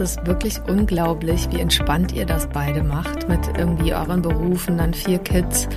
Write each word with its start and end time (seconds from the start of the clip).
das 0.00 0.16
ist 0.16 0.26
wirklich 0.26 0.58
unglaublich, 0.66 1.46
wie 1.50 1.60
entspannt 1.60 2.12
ihr 2.12 2.24
das 2.24 2.46
beide 2.46 2.82
macht 2.82 3.28
mit 3.28 3.40
irgendwie 3.58 3.92
euren 3.92 4.22
Berufen, 4.22 4.78
dann 4.78 4.94
vier 4.94 5.18
Kids 5.18 5.68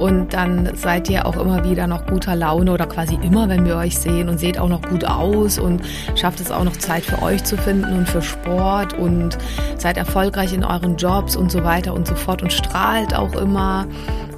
und 0.00 0.34
dann 0.34 0.74
seid 0.74 1.08
ihr 1.08 1.26
auch 1.26 1.36
immer 1.36 1.62
wieder 1.64 1.86
noch 1.86 2.04
guter 2.06 2.34
Laune 2.34 2.72
oder 2.72 2.86
quasi 2.86 3.16
immer, 3.22 3.48
wenn 3.48 3.64
wir 3.64 3.76
euch 3.76 3.96
sehen 3.96 4.28
und 4.28 4.38
seht 4.38 4.58
auch 4.58 4.68
noch 4.68 4.82
gut 4.82 5.04
aus 5.04 5.60
und 5.60 5.82
schafft 6.16 6.40
es 6.40 6.50
auch 6.50 6.64
noch 6.64 6.76
Zeit 6.76 7.04
für 7.04 7.22
euch 7.22 7.44
zu 7.44 7.56
finden 7.56 7.96
und 7.96 8.08
für 8.08 8.20
Sport 8.20 8.94
und 8.94 9.38
seid 9.76 9.96
erfolgreich 9.96 10.52
in 10.52 10.64
euren 10.64 10.96
Jobs 10.96 11.36
und 11.36 11.52
so 11.52 11.62
weiter 11.62 11.94
und 11.94 12.06
so 12.06 12.16
fort 12.16 12.42
und 12.42 12.52
strahlt 12.52 13.14
auch 13.14 13.34
immer 13.34 13.86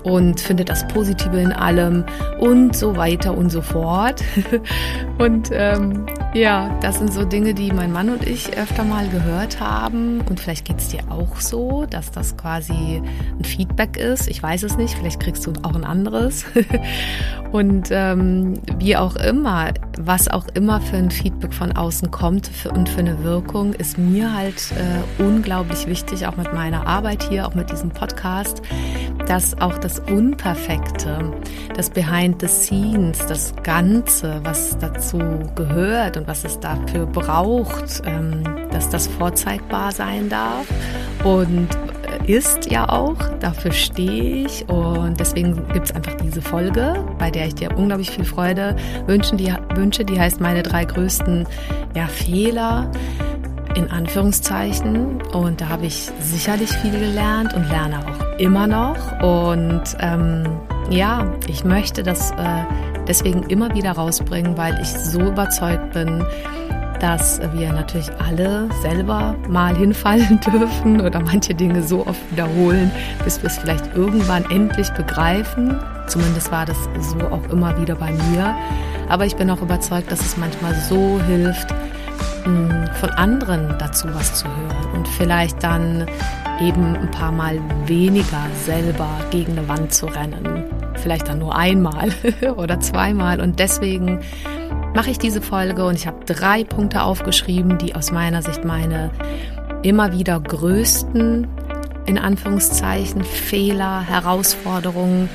und 0.03 0.41
findet 0.41 0.69
das 0.69 0.87
Positive 0.89 1.41
in 1.41 1.53
allem 1.53 2.05
und 2.39 2.77
so 2.77 2.97
weiter 2.97 3.37
und 3.37 3.51
so 3.51 3.63
fort. 3.63 4.23
und 5.19 5.51
ähm, 5.53 6.07
ja, 6.33 6.79
das 6.81 6.99
sind 6.99 7.13
so 7.13 7.25
Dinge, 7.25 7.55
die 7.55 7.73
mein 7.73 7.91
Mann 7.91 8.09
und 8.09 8.27
ich 8.27 8.57
öfter 8.57 8.85
mal 8.85 9.09
gehört 9.09 9.59
haben. 9.59 10.21
Und 10.29 10.39
vielleicht 10.39 10.65
geht 10.65 10.79
es 10.79 10.89
dir 10.89 11.01
auch 11.11 11.41
so, 11.41 11.87
dass 11.91 12.13
das 12.13 12.37
quasi 12.37 13.03
ein 13.39 13.45
Feedback 13.45 13.97
ist. 13.97 14.29
Ich 14.29 14.41
weiß 14.41 14.63
es 14.63 14.77
nicht, 14.77 14.95
vielleicht 14.95 15.19
kriegst 15.19 15.45
du 15.47 15.53
auch 15.63 15.75
ein 15.75 15.85
anderes. 15.85 16.45
und 17.53 17.89
ähm, 17.91 18.55
wie 18.79 18.97
auch 18.97 19.17
immer, 19.17 19.73
was 19.99 20.29
auch 20.29 20.47
immer 20.55 20.81
für 20.81 20.99
ein 20.99 21.11
Feedback 21.11 21.53
von 21.53 21.73
außen 21.73 22.13
kommt 22.13 22.47
für, 22.47 22.71
und 22.71 22.89
für 22.89 23.01
eine 23.01 23.25
Wirkung, 23.25 23.73
ist 23.73 23.99
mir 23.99 24.33
halt 24.33 24.73
äh, 24.73 25.23
unglaublich 25.23 25.89
wichtig, 25.89 26.27
auch 26.27 26.37
mit 26.37 26.53
meiner 26.55 26.87
Arbeit 26.87 27.25
hier, 27.25 27.47
auch 27.47 27.55
mit 27.55 27.73
diesem 27.73 27.91
Podcast, 27.91 28.63
dass 29.31 29.57
auch 29.61 29.79
das 29.79 30.01
Unperfekte, 30.01 31.33
das 31.77 31.89
Behind 31.89 32.41
the 32.41 32.49
Scenes, 32.49 33.25
das 33.29 33.55
Ganze, 33.63 34.41
was 34.43 34.77
dazu 34.81 35.21
gehört 35.55 36.17
und 36.17 36.27
was 36.27 36.45
es 36.45 36.59
dafür 36.59 37.07
braucht, 37.07 38.03
ähm, 38.07 38.43
dass 38.73 38.89
das 38.89 39.07
vorzeigbar 39.07 39.93
sein 39.93 40.29
darf 40.29 40.67
und 41.23 41.69
äh, 42.27 42.33
ist 42.33 42.73
ja 42.73 42.89
auch, 42.89 43.15
dafür 43.39 43.71
stehe 43.71 44.47
ich 44.47 44.69
und 44.69 45.21
deswegen 45.21 45.65
gibt 45.73 45.91
es 45.91 45.95
einfach 45.95 46.15
diese 46.15 46.43
Folge, 46.43 47.05
bei 47.21 47.31
der 47.31 47.47
ich 47.47 47.55
dir 47.55 47.79
unglaublich 47.79 48.11
viel 48.11 48.25
Freude 48.25 48.75
wünschen, 49.07 49.39
die, 49.39 49.55
wünsche, 49.77 50.05
die 50.05 50.19
heißt 50.19 50.41
meine 50.41 50.65
drei 50.65 50.85
größten 50.85 51.47
ja, 51.95 52.09
Fehler 52.09 52.91
in 53.77 53.89
Anführungszeichen. 53.89 55.23
Und 55.33 55.61
da 55.61 55.69
habe 55.69 55.87
ich 55.87 56.11
sicherlich 56.21 56.71
viel 56.71 56.91
gelernt 56.99 57.55
und 57.55 57.69
lerne 57.69 58.01
auch 58.01 58.30
immer 58.41 58.67
noch. 58.67 58.97
Und 59.21 59.83
ähm, 60.01 60.45
ja, 60.91 61.33
ich 61.47 61.65
möchte 61.65 62.03
das 62.03 62.33
äh, 62.33 62.65
deswegen 63.07 63.45
immer 63.45 63.75
wieder 63.75 63.93
rausbringen, 63.93 64.57
weil 64.57 64.79
ich 64.81 64.89
so 64.89 65.21
überzeugt 65.21 65.93
bin, 65.93 66.25
dass 67.01 67.41
wir 67.55 67.73
natürlich 67.73 68.11
alle 68.19 68.69
selber 68.83 69.35
mal 69.49 69.75
hinfallen 69.77 70.41
dürfen 70.53 71.01
oder 71.01 71.21
manche 71.21 71.55
Dinge 71.55 71.83
so 71.83 72.07
oft 72.07 72.31
wiederholen, 72.31 72.91
bis 73.25 73.43
wir 73.43 73.49
es 73.49 73.59
vielleicht 73.59 73.95
irgendwann 73.95 74.45
endlich 74.51 74.91
begreifen. 74.91 75.79
Zumindest 76.07 76.51
war 76.51 76.67
das 76.67 76.77
so 77.01 77.19
auch 77.29 77.49
immer 77.51 77.81
wieder 77.81 77.95
bei 77.95 78.13
mir. 78.31 78.55
Aber 79.09 79.27
ich 79.27 79.37
bin 79.37 79.51
auch 79.51 79.63
überzeugt, 79.63 80.11
dass 80.11 80.21
es 80.21 80.37
manchmal 80.37 80.75
so 80.75 81.21
hilft, 81.27 81.75
von 82.45 83.11
anderen 83.11 83.75
dazu 83.79 84.09
was 84.15 84.35
zu 84.35 84.47
hören 84.47 84.95
und 84.95 85.09
vielleicht 85.09 85.63
dann 85.63 86.07
eben 86.61 86.97
ein 86.97 87.11
paar 87.11 87.33
Mal 87.33 87.59
weniger 87.87 88.47
selber 88.65 89.09
gegen 89.31 89.53
eine 89.59 89.69
Wand 89.69 89.93
zu 89.93 90.07
rennen. 90.07 90.65
Vielleicht 90.95 91.29
dann 91.29 91.39
nur 91.39 91.57
einmal 91.57 92.13
oder 92.57 92.81
zweimal. 92.81 93.41
Und 93.41 93.59
deswegen 93.59 94.21
mache 94.95 95.11
ich 95.11 95.19
diese 95.19 95.41
Folge 95.41 95.85
und 95.87 95.95
ich 95.95 96.07
habe 96.07 96.25
drei 96.25 96.65
Punkte 96.65 97.03
aufgeschrieben, 97.03 97.79
die 97.79 97.95
aus 97.95 98.13
meiner 98.13 98.43
Sicht 98.43 98.65
meine 98.65 99.11
immer 99.83 100.13
wieder 100.13 100.39
größten, 100.39 101.47
in 102.07 102.19
Anführungszeichen, 102.19 103.25
Fehler, 103.25 104.03
Herausforderungen 104.03 105.29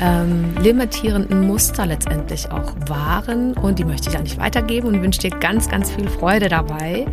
ähm, 0.00 0.54
limitierenden 0.60 1.46
Muster 1.46 1.86
letztendlich 1.86 2.50
auch 2.50 2.72
waren. 2.86 3.54
Und 3.54 3.78
die 3.78 3.84
möchte 3.84 4.10
ich 4.10 4.16
an 4.16 4.24
dich 4.24 4.38
weitergeben 4.38 4.88
und 4.88 5.02
wünsche 5.02 5.20
dir 5.20 5.30
ganz, 5.30 5.68
ganz 5.68 5.90
viel 5.90 6.08
Freude 6.08 6.48
dabei. 6.48 7.06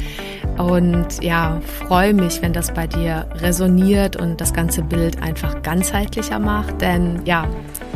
Und 0.57 1.21
ja, 1.21 1.59
freue 1.87 2.13
mich, 2.13 2.41
wenn 2.41 2.53
das 2.53 2.73
bei 2.73 2.87
dir 2.87 3.27
resoniert 3.35 4.15
und 4.15 4.39
das 4.39 4.53
ganze 4.53 4.81
Bild 4.81 5.21
einfach 5.21 5.61
ganzheitlicher 5.61 6.39
macht. 6.39 6.81
Denn 6.81 7.21
ja, 7.25 7.47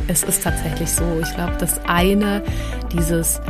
es 0.08 0.24
ist 0.24 0.44
tatsächlich 0.44 0.92
so. 0.92 1.03
Ich 1.22 1.34
glaube, 1.36 1.53
das 1.59 1.80
eine, 1.88 2.44
dieses 2.92 3.42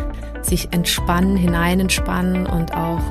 sich 0.42 0.72
entspannen, 0.72 1.36
hineinentspannen 1.38 2.46
und 2.46 2.74
auch 2.74 3.02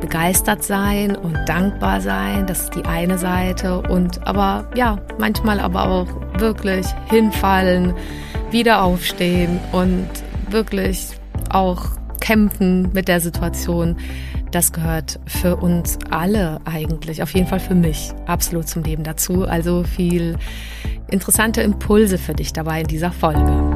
begeistert 0.00 0.62
sein 0.62 1.16
und 1.16 1.36
dankbar 1.46 2.00
sein, 2.00 2.46
das 2.46 2.64
ist 2.64 2.74
die 2.74 2.84
eine 2.84 3.18
Seite 3.18 3.80
und 3.80 4.26
aber 4.26 4.68
ja, 4.74 4.98
manchmal 5.18 5.58
aber 5.58 5.88
auch 5.88 6.06
wirklich 6.38 6.86
hinfallen, 7.08 7.94
wieder 8.50 8.82
aufstehen 8.82 9.58
und 9.72 10.06
wirklich 10.50 11.08
auch 11.50 11.86
kämpfen 12.20 12.92
mit 12.92 13.08
der 13.08 13.20
Situation. 13.20 13.96
Das 14.50 14.72
gehört 14.72 15.18
für 15.26 15.56
uns 15.56 15.98
alle 16.10 16.60
eigentlich, 16.64 17.22
auf 17.22 17.34
jeden 17.34 17.46
Fall 17.46 17.60
für 17.60 17.74
mich, 17.74 18.12
absolut 18.26 18.68
zum 18.68 18.82
Leben 18.84 19.02
dazu. 19.02 19.44
Also 19.44 19.82
viel 19.82 20.36
interessante 21.10 21.62
Impulse 21.62 22.18
für 22.18 22.34
dich 22.34 22.52
dabei 22.52 22.80
in 22.80 22.86
dieser 22.86 23.12
Folge. 23.12 23.75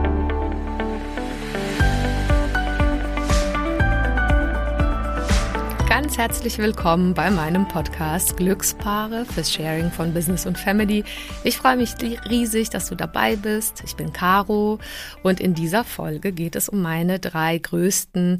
Ganz 6.11 6.17
herzlich 6.17 6.57
willkommen 6.57 7.13
bei 7.13 7.31
meinem 7.31 7.69
Podcast 7.69 8.35
Glückspaare 8.35 9.23
fürs 9.23 9.49
Sharing 9.49 9.91
von 9.91 10.13
Business 10.13 10.45
und 10.45 10.57
Family. 10.57 11.05
Ich 11.45 11.55
freue 11.55 11.77
mich 11.77 11.93
riesig, 12.29 12.69
dass 12.69 12.89
du 12.89 12.95
dabei 12.95 13.37
bist. 13.37 13.81
Ich 13.85 13.95
bin 13.95 14.11
Caro 14.11 14.79
und 15.23 15.39
in 15.39 15.53
dieser 15.53 15.85
Folge 15.85 16.33
geht 16.33 16.57
es 16.57 16.67
um 16.67 16.81
meine 16.81 17.19
drei 17.19 17.57
größten 17.57 18.39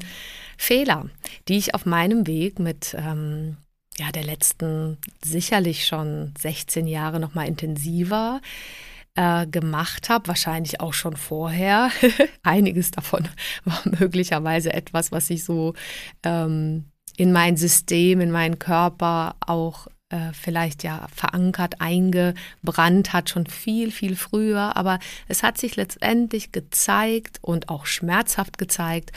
Fehler, 0.58 1.06
die 1.48 1.56
ich 1.56 1.74
auf 1.74 1.86
meinem 1.86 2.26
Weg 2.26 2.58
mit 2.58 2.94
ähm, 2.98 3.56
ja, 3.96 4.12
der 4.12 4.24
letzten 4.24 4.98
sicherlich 5.24 5.86
schon 5.86 6.34
16 6.38 6.86
Jahre 6.86 7.20
noch 7.20 7.34
mal 7.34 7.48
intensiver 7.48 8.42
äh, 9.14 9.46
gemacht 9.46 10.10
habe, 10.10 10.28
wahrscheinlich 10.28 10.82
auch 10.82 10.92
schon 10.92 11.16
vorher. 11.16 11.88
Einiges 12.42 12.90
davon 12.90 13.26
war 13.64 13.80
möglicherweise 13.98 14.74
etwas, 14.74 15.10
was 15.10 15.30
ich 15.30 15.42
so 15.42 15.72
ähm, 16.22 16.91
in 17.16 17.32
mein 17.32 17.56
System, 17.56 18.20
in 18.20 18.30
meinen 18.30 18.58
Körper 18.58 19.36
auch 19.40 19.86
äh, 20.12 20.32
vielleicht 20.34 20.82
ja 20.82 21.06
verankert, 21.14 21.80
eingebrannt 21.80 23.14
hat, 23.14 23.30
schon 23.30 23.46
viel, 23.46 23.90
viel 23.90 24.14
früher. 24.14 24.76
Aber 24.76 24.98
es 25.26 25.42
hat 25.42 25.56
sich 25.56 25.76
letztendlich 25.76 26.52
gezeigt 26.52 27.38
und 27.40 27.70
auch 27.70 27.86
schmerzhaft 27.86 28.58
gezeigt, 28.58 29.12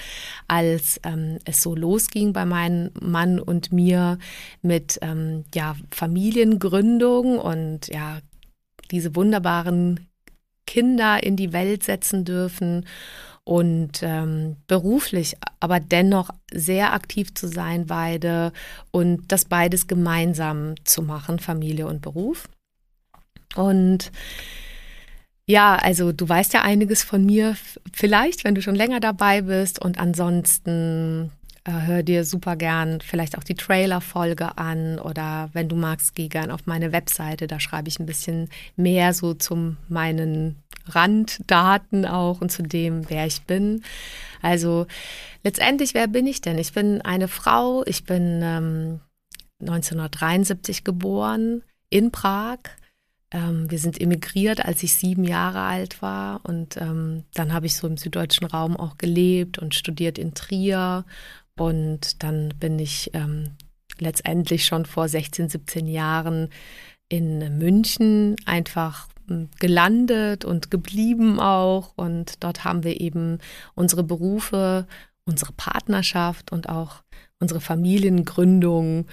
als 0.48 1.00
ähm, 1.04 1.40
es 1.44 1.62
so 1.62 1.76
losging 1.76 2.32
bei 2.32 2.46
meinem 2.46 2.92
Mann 3.02 3.40
und 3.40 3.74
mir 3.74 4.18
mit 4.62 4.98
ähm, 5.02 5.44
ja, 5.54 5.76
Familiengründung 5.92 7.40
und 7.40 7.88
ja, 7.88 8.20
diese 8.90 9.16
wunderbaren 9.16 10.08
Kinder 10.66 11.22
in 11.22 11.36
die 11.36 11.52
Welt 11.52 11.84
setzen 11.84 12.24
dürfen 12.24 12.86
und 13.46 14.02
ähm, 14.02 14.58
beruflich, 14.68 15.38
aber 15.60 15.80
dennoch 15.80 16.32
sehr 16.52 16.94
aktiv 16.94 17.34
zu 17.34 17.48
sein, 17.48 17.86
beide 17.86 18.52
und 18.92 19.32
das 19.32 19.46
beides 19.46 19.88
gemeinsam 19.88 20.74
zu 20.84 21.04
machen, 21.04 21.40
Familie 21.40 21.88
und 21.88 22.02
Beruf. 22.02 22.50
Und 23.56 24.12
ja, 25.48 25.76
also 25.76 26.12
du 26.12 26.28
weißt 26.28 26.54
ja 26.54 26.64
einiges 26.64 27.04
von 27.04 27.24
mir, 27.24 27.56
vielleicht, 27.94 28.44
wenn 28.44 28.56
du 28.56 28.64
schon 28.64 28.76
länger 28.76 29.00
dabei 29.00 29.44
bist. 29.44 29.80
Und 29.80 30.00
ansonsten 30.00 31.32
hör 31.72 32.04
dir 32.04 32.26
super 32.26 32.56
gern 32.56 33.02
vielleicht 33.02 33.38
auch 33.38 33.44
die 33.44 33.56
Trailer-Folge 33.56 34.58
an 34.58 35.00
oder 35.00 35.50
wenn 35.54 35.68
du 35.68 35.76
magst, 35.76 36.14
geh 36.14 36.28
gern 36.28 36.52
auf 36.52 36.66
meine 36.66 36.92
Webseite. 36.92 37.48
Da 37.48 37.60
schreibe 37.60 37.90
ich 37.90 38.00
ein 38.00 38.06
bisschen 38.06 38.50
mehr 38.76 39.14
so 39.14 39.34
zu 39.34 39.76
meinen 39.90 40.58
Randdaten 40.88 42.06
auch 42.06 42.42
und 42.42 42.52
zu 42.52 42.62
dem, 42.62 43.10
wer 43.10 43.26
ich 43.26 43.42
bin. 43.44 43.84
Also 44.42 44.86
letztendlich, 45.44 45.94
wer 45.94 46.08
bin 46.08 46.28
ich 46.28 46.42
denn? 46.42 46.58
Ich 46.60 46.74
bin 46.74 47.02
eine 47.02 47.28
Frau, 47.28 47.84
ich 47.86 48.04
bin 48.04 48.42
ähm, 48.44 49.00
1973 49.62 50.84
geboren 50.84 51.64
in 51.90 52.12
Prag. 52.12 52.60
Ähm, 53.32 53.70
wir 53.72 53.80
sind 53.80 54.00
emigriert, 54.00 54.64
als 54.64 54.84
ich 54.84 54.94
sieben 54.94 55.24
Jahre 55.24 55.62
alt 55.62 56.02
war. 56.02 56.42
Und 56.44 56.78
ähm, 56.78 57.24
dann 57.34 57.54
habe 57.54 57.66
ich 57.66 57.76
so 57.76 57.88
im 57.88 57.98
süddeutschen 57.98 58.46
Raum 58.46 58.78
auch 58.78 58.98
gelebt 58.98 59.58
und 59.58 59.74
studiert 59.74 60.20
in 60.20 60.36
Trier. 60.36 61.06
Und 61.58 62.24
dann 62.24 62.50
bin 62.60 62.80
ich 62.80 63.12
ähm, 63.14 63.56
letztendlich 64.00 64.66
schon 64.66 64.86
vor 64.86 65.08
16, 65.08 65.50
17 65.50 65.88
Jahren 65.88 66.50
in 67.08 67.58
München 67.58 68.36
einfach 68.46 69.08
hm, 69.28 69.50
gelandet 69.60 70.46
und 70.46 70.72
geblieben 70.72 71.40
auch. 71.40 71.94
Und 71.96 72.44
dort 72.44 72.64
haben 72.64 72.84
wir 72.84 73.00
eben 73.00 73.40
unsere 73.74 74.04
Berufe, 74.04 74.88
unsere 75.26 75.54
Partnerschaft 75.54 76.52
und 76.52 76.70
auch 76.70 77.04
unsere 77.40 77.62
Familiengründung 77.62 79.08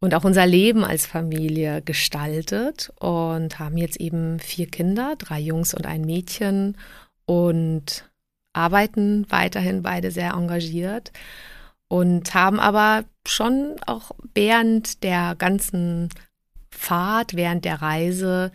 und 0.00 0.14
auch 0.14 0.24
unser 0.24 0.46
Leben 0.46 0.84
als 0.84 1.06
Familie 1.06 1.82
gestaltet 1.82 2.90
und 2.98 3.58
haben 3.58 3.76
jetzt 3.76 4.00
eben 4.00 4.40
vier 4.40 4.66
Kinder, 4.66 5.14
drei 5.18 5.40
Jungs 5.40 5.74
und 5.74 5.86
ein 5.86 6.02
Mädchen 6.02 6.76
und 7.26 8.10
arbeiten 8.52 9.26
weiterhin 9.28 9.82
beide 9.82 10.10
sehr 10.10 10.32
engagiert 10.32 11.12
und 11.90 12.34
haben 12.34 12.60
aber 12.60 13.04
schon 13.26 13.74
auch 13.84 14.12
während 14.32 15.02
der 15.02 15.34
ganzen 15.34 16.08
Fahrt, 16.70 17.34
während 17.34 17.64
der 17.64 17.82
Reise 17.82 18.52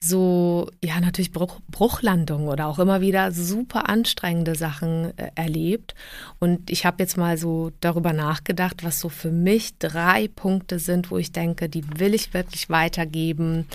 so, 0.00 0.68
ja, 0.84 1.00
natürlich 1.00 1.32
Bruch, 1.32 1.60
Bruchlandungen 1.70 2.46
oder 2.46 2.66
auch 2.66 2.78
immer 2.78 3.00
wieder 3.00 3.32
super 3.32 3.88
anstrengende 3.88 4.54
Sachen 4.54 5.16
äh, 5.16 5.30
erlebt. 5.34 5.94
Und 6.38 6.70
ich 6.70 6.84
habe 6.84 7.02
jetzt 7.02 7.16
mal 7.16 7.38
so 7.38 7.72
darüber 7.80 8.12
nachgedacht, 8.12 8.84
was 8.84 9.00
so 9.00 9.08
für 9.08 9.30
mich 9.30 9.78
drei 9.78 10.28
Punkte 10.28 10.78
sind, 10.78 11.10
wo 11.10 11.16
ich 11.16 11.32
denke, 11.32 11.70
die 11.70 11.84
will 11.98 12.12
ich 12.12 12.34
wirklich 12.34 12.68
weitergeben 12.68 13.66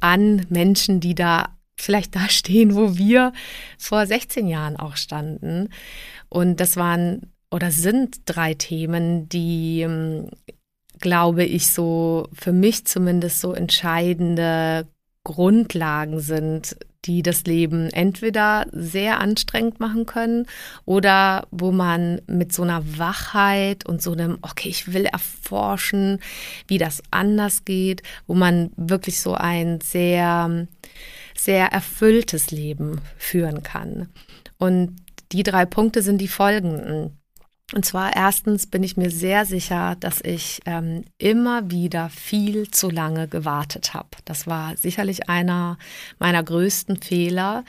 an 0.00 0.46
Menschen, 0.48 1.00
die 1.00 1.14
da 1.14 1.50
vielleicht 1.76 2.16
da 2.16 2.30
stehen, 2.30 2.74
wo 2.74 2.96
wir 2.96 3.34
vor 3.76 4.06
16 4.06 4.46
Jahren 4.46 4.78
auch 4.78 4.96
standen. 4.96 5.68
Und 6.30 6.58
das 6.58 6.78
waren 6.78 7.30
oder 7.50 7.70
sind 7.70 8.22
drei 8.26 8.54
Themen, 8.54 9.28
die 9.28 9.82
ähm, 9.82 10.28
glaube 11.00 11.44
ich, 11.44 11.70
so 11.70 12.28
für 12.32 12.52
mich 12.52 12.86
zumindest 12.86 13.40
so 13.40 13.52
entscheidende 13.54 14.86
Grundlagen 15.24 16.20
sind, 16.20 16.76
die 17.06 17.22
das 17.22 17.44
Leben 17.44 17.90
entweder 17.90 18.66
sehr 18.72 19.20
anstrengend 19.20 19.80
machen 19.80 20.04
können 20.04 20.46
oder 20.84 21.46
wo 21.50 21.72
man 21.72 22.20
mit 22.26 22.52
so 22.52 22.62
einer 22.62 22.98
Wachheit 22.98 23.86
und 23.86 24.02
so 24.02 24.12
einem, 24.12 24.38
okay, 24.42 24.68
ich 24.68 24.92
will 24.92 25.06
erforschen, 25.06 26.20
wie 26.66 26.78
das 26.78 27.02
anders 27.10 27.64
geht, 27.64 28.02
wo 28.26 28.34
man 28.34 28.70
wirklich 28.76 29.20
so 29.20 29.34
ein 29.34 29.80
sehr, 29.80 30.66
sehr 31.34 31.66
erfülltes 31.66 32.50
Leben 32.50 33.00
führen 33.16 33.62
kann. 33.62 34.10
Und 34.58 34.96
die 35.32 35.42
drei 35.42 35.64
Punkte 35.64 36.02
sind 36.02 36.18
die 36.20 36.28
folgenden. 36.28 37.19
Und 37.72 37.84
zwar 37.84 38.16
erstens 38.16 38.66
bin 38.66 38.82
ich 38.82 38.96
mir 38.96 39.10
sehr 39.10 39.46
sicher, 39.46 39.96
dass 40.00 40.20
ich 40.20 40.60
ähm, 40.66 41.04
immer 41.18 41.70
wieder 41.70 42.10
viel 42.10 42.70
zu 42.70 42.90
lange 42.90 43.28
gewartet 43.28 43.94
habe. 43.94 44.08
Das 44.24 44.46
war 44.46 44.76
sicherlich 44.76 45.28
einer 45.28 45.78
meiner 46.18 46.42
größten 46.42 47.00
Fehler. 47.00 47.64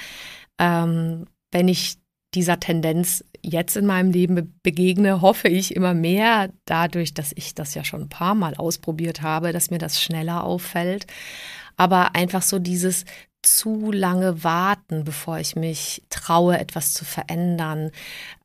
Ähm, 0.58 1.28
wenn 1.52 1.68
ich 1.68 1.98
dieser 2.34 2.60
Tendenz 2.60 3.24
jetzt 3.44 3.76
in 3.76 3.86
meinem 3.86 4.12
Leben 4.12 4.60
begegne, 4.64 5.22
hoffe 5.22 5.50
ich 5.50 5.76
immer 5.76 5.94
mehr 5.94 6.50
dadurch, 6.66 7.14
dass 7.14 7.34
ich 7.36 7.54
das 7.54 7.74
ja 7.74 7.84
schon 7.84 8.04
ein 8.04 8.10
paar 8.10 8.36
Mal 8.36 8.56
ausprobiert 8.56 9.22
habe, 9.22 9.52
dass 9.52 9.70
mir 9.70 9.80
das 9.80 10.02
schneller 10.02 10.44
auffällt. 10.44 11.08
Aber 11.78 12.16
einfach 12.16 12.42
so 12.42 12.60
dieses 12.60 13.06
zu 13.42 13.92
lange 13.92 14.44
warten, 14.44 15.04
bevor 15.04 15.40
ich 15.40 15.56
mich 15.56 16.04
traue, 16.10 16.60
etwas 16.60 16.94
zu 16.94 17.06
verändern, 17.06 17.92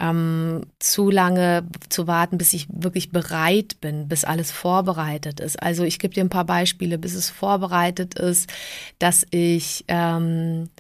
ähm, 0.00 0.62
zu 0.78 1.10
lange 1.10 1.66
zu 1.88 2.06
warten, 2.06 2.38
bis 2.38 2.52
ich 2.52 2.66
wirklich 2.70 3.10
bereit 3.10 3.81
bin, 3.81 4.08
bis 4.08 4.25
alles 4.25 4.50
vorbereitet 4.50 5.40
ist. 5.40 5.62
Also 5.62 5.84
ich 5.84 5.98
gebe 5.98 6.14
dir 6.14 6.25
ein 6.25 6.31
paar 6.31 6.46
Beispiele, 6.46 6.98
bis 6.98 7.14
es 7.14 7.28
vorbereitet 7.28 8.19
ist, 8.19 8.50
dass 8.98 9.26
ich 9.31 9.84
ähm, 9.88 10.70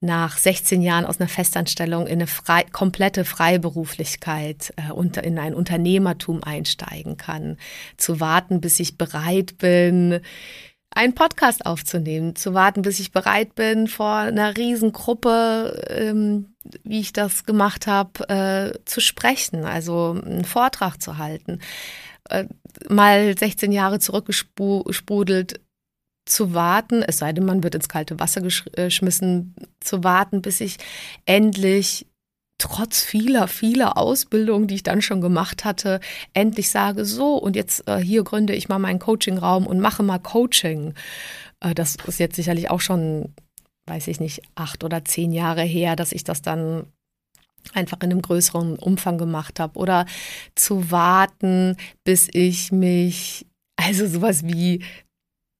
nach 0.00 0.38
16 0.38 0.80
Jahren 0.80 1.04
aus 1.04 1.18
einer 1.18 1.28
Festanstellung 1.28 2.06
in 2.06 2.14
eine 2.14 2.28
frei, 2.28 2.64
komplette 2.70 3.24
Freiberuflichkeit 3.24 4.72
äh, 4.76 4.92
unter, 4.92 5.24
in 5.24 5.38
ein 5.38 5.54
Unternehmertum 5.54 6.44
einsteigen 6.44 7.16
kann. 7.16 7.56
Zu 7.96 8.20
warten, 8.20 8.60
bis 8.60 8.78
ich 8.78 8.96
bereit 8.96 9.58
bin, 9.58 10.20
einen 10.90 11.14
Podcast 11.14 11.66
aufzunehmen, 11.66 12.34
zu 12.34 12.54
warten, 12.54 12.82
bis 12.82 12.98
ich 12.98 13.12
bereit 13.12 13.54
bin, 13.54 13.88
vor 13.88 14.14
einer 14.14 14.56
Riesengruppe, 14.56 15.84
ähm, 15.88 16.54
wie 16.82 17.00
ich 17.00 17.12
das 17.12 17.44
gemacht 17.44 17.86
habe, 17.86 18.28
äh, 18.28 18.78
zu 18.84 19.00
sprechen, 19.00 19.64
also 19.64 20.20
einen 20.24 20.44
Vortrag 20.44 21.00
zu 21.00 21.18
halten. 21.18 21.60
Äh, 22.28 22.46
mal 22.88 23.36
16 23.36 23.72
Jahre 23.72 23.98
zurückgesprudelt, 23.98 25.60
zu 26.26 26.52
warten, 26.52 27.02
es 27.02 27.18
sei 27.18 27.32
denn, 27.32 27.46
man 27.46 27.62
wird 27.62 27.74
ins 27.74 27.88
kalte 27.88 28.20
Wasser 28.20 28.42
geschmissen, 28.42 29.54
zu 29.80 30.04
warten, 30.04 30.42
bis 30.42 30.60
ich 30.60 30.76
endlich 31.24 32.06
trotz 32.58 33.02
vieler, 33.02 33.48
vieler 33.48 33.96
Ausbildungen, 33.96 34.66
die 34.66 34.76
ich 34.76 34.82
dann 34.82 35.00
schon 35.00 35.20
gemacht 35.20 35.64
hatte, 35.64 36.00
endlich 36.34 36.70
sage, 36.70 37.04
so, 37.04 37.36
und 37.36 37.56
jetzt 37.56 37.88
äh, 37.88 37.98
hier 37.98 38.24
gründe 38.24 38.54
ich 38.54 38.68
mal 38.68 38.80
meinen 38.80 38.98
Coachingraum 38.98 39.66
und 39.66 39.80
mache 39.80 40.02
mal 40.02 40.18
Coaching. 40.18 40.94
Äh, 41.60 41.74
das 41.74 41.96
ist 42.06 42.18
jetzt 42.18 42.36
sicherlich 42.36 42.70
auch 42.70 42.80
schon, 42.80 43.32
weiß 43.86 44.08
ich 44.08 44.20
nicht, 44.20 44.42
acht 44.56 44.82
oder 44.84 45.04
zehn 45.04 45.32
Jahre 45.32 45.62
her, 45.62 45.96
dass 45.96 46.12
ich 46.12 46.24
das 46.24 46.42
dann 46.42 46.86
einfach 47.74 47.98
in 48.02 48.10
einem 48.10 48.22
größeren 48.22 48.76
Umfang 48.76 49.18
gemacht 49.18 49.60
habe. 49.60 49.78
Oder 49.78 50.06
zu 50.54 50.90
warten, 50.90 51.76
bis 52.04 52.28
ich 52.32 52.72
mich, 52.72 53.46
also 53.76 54.06
sowas 54.06 54.44
wie, 54.44 54.84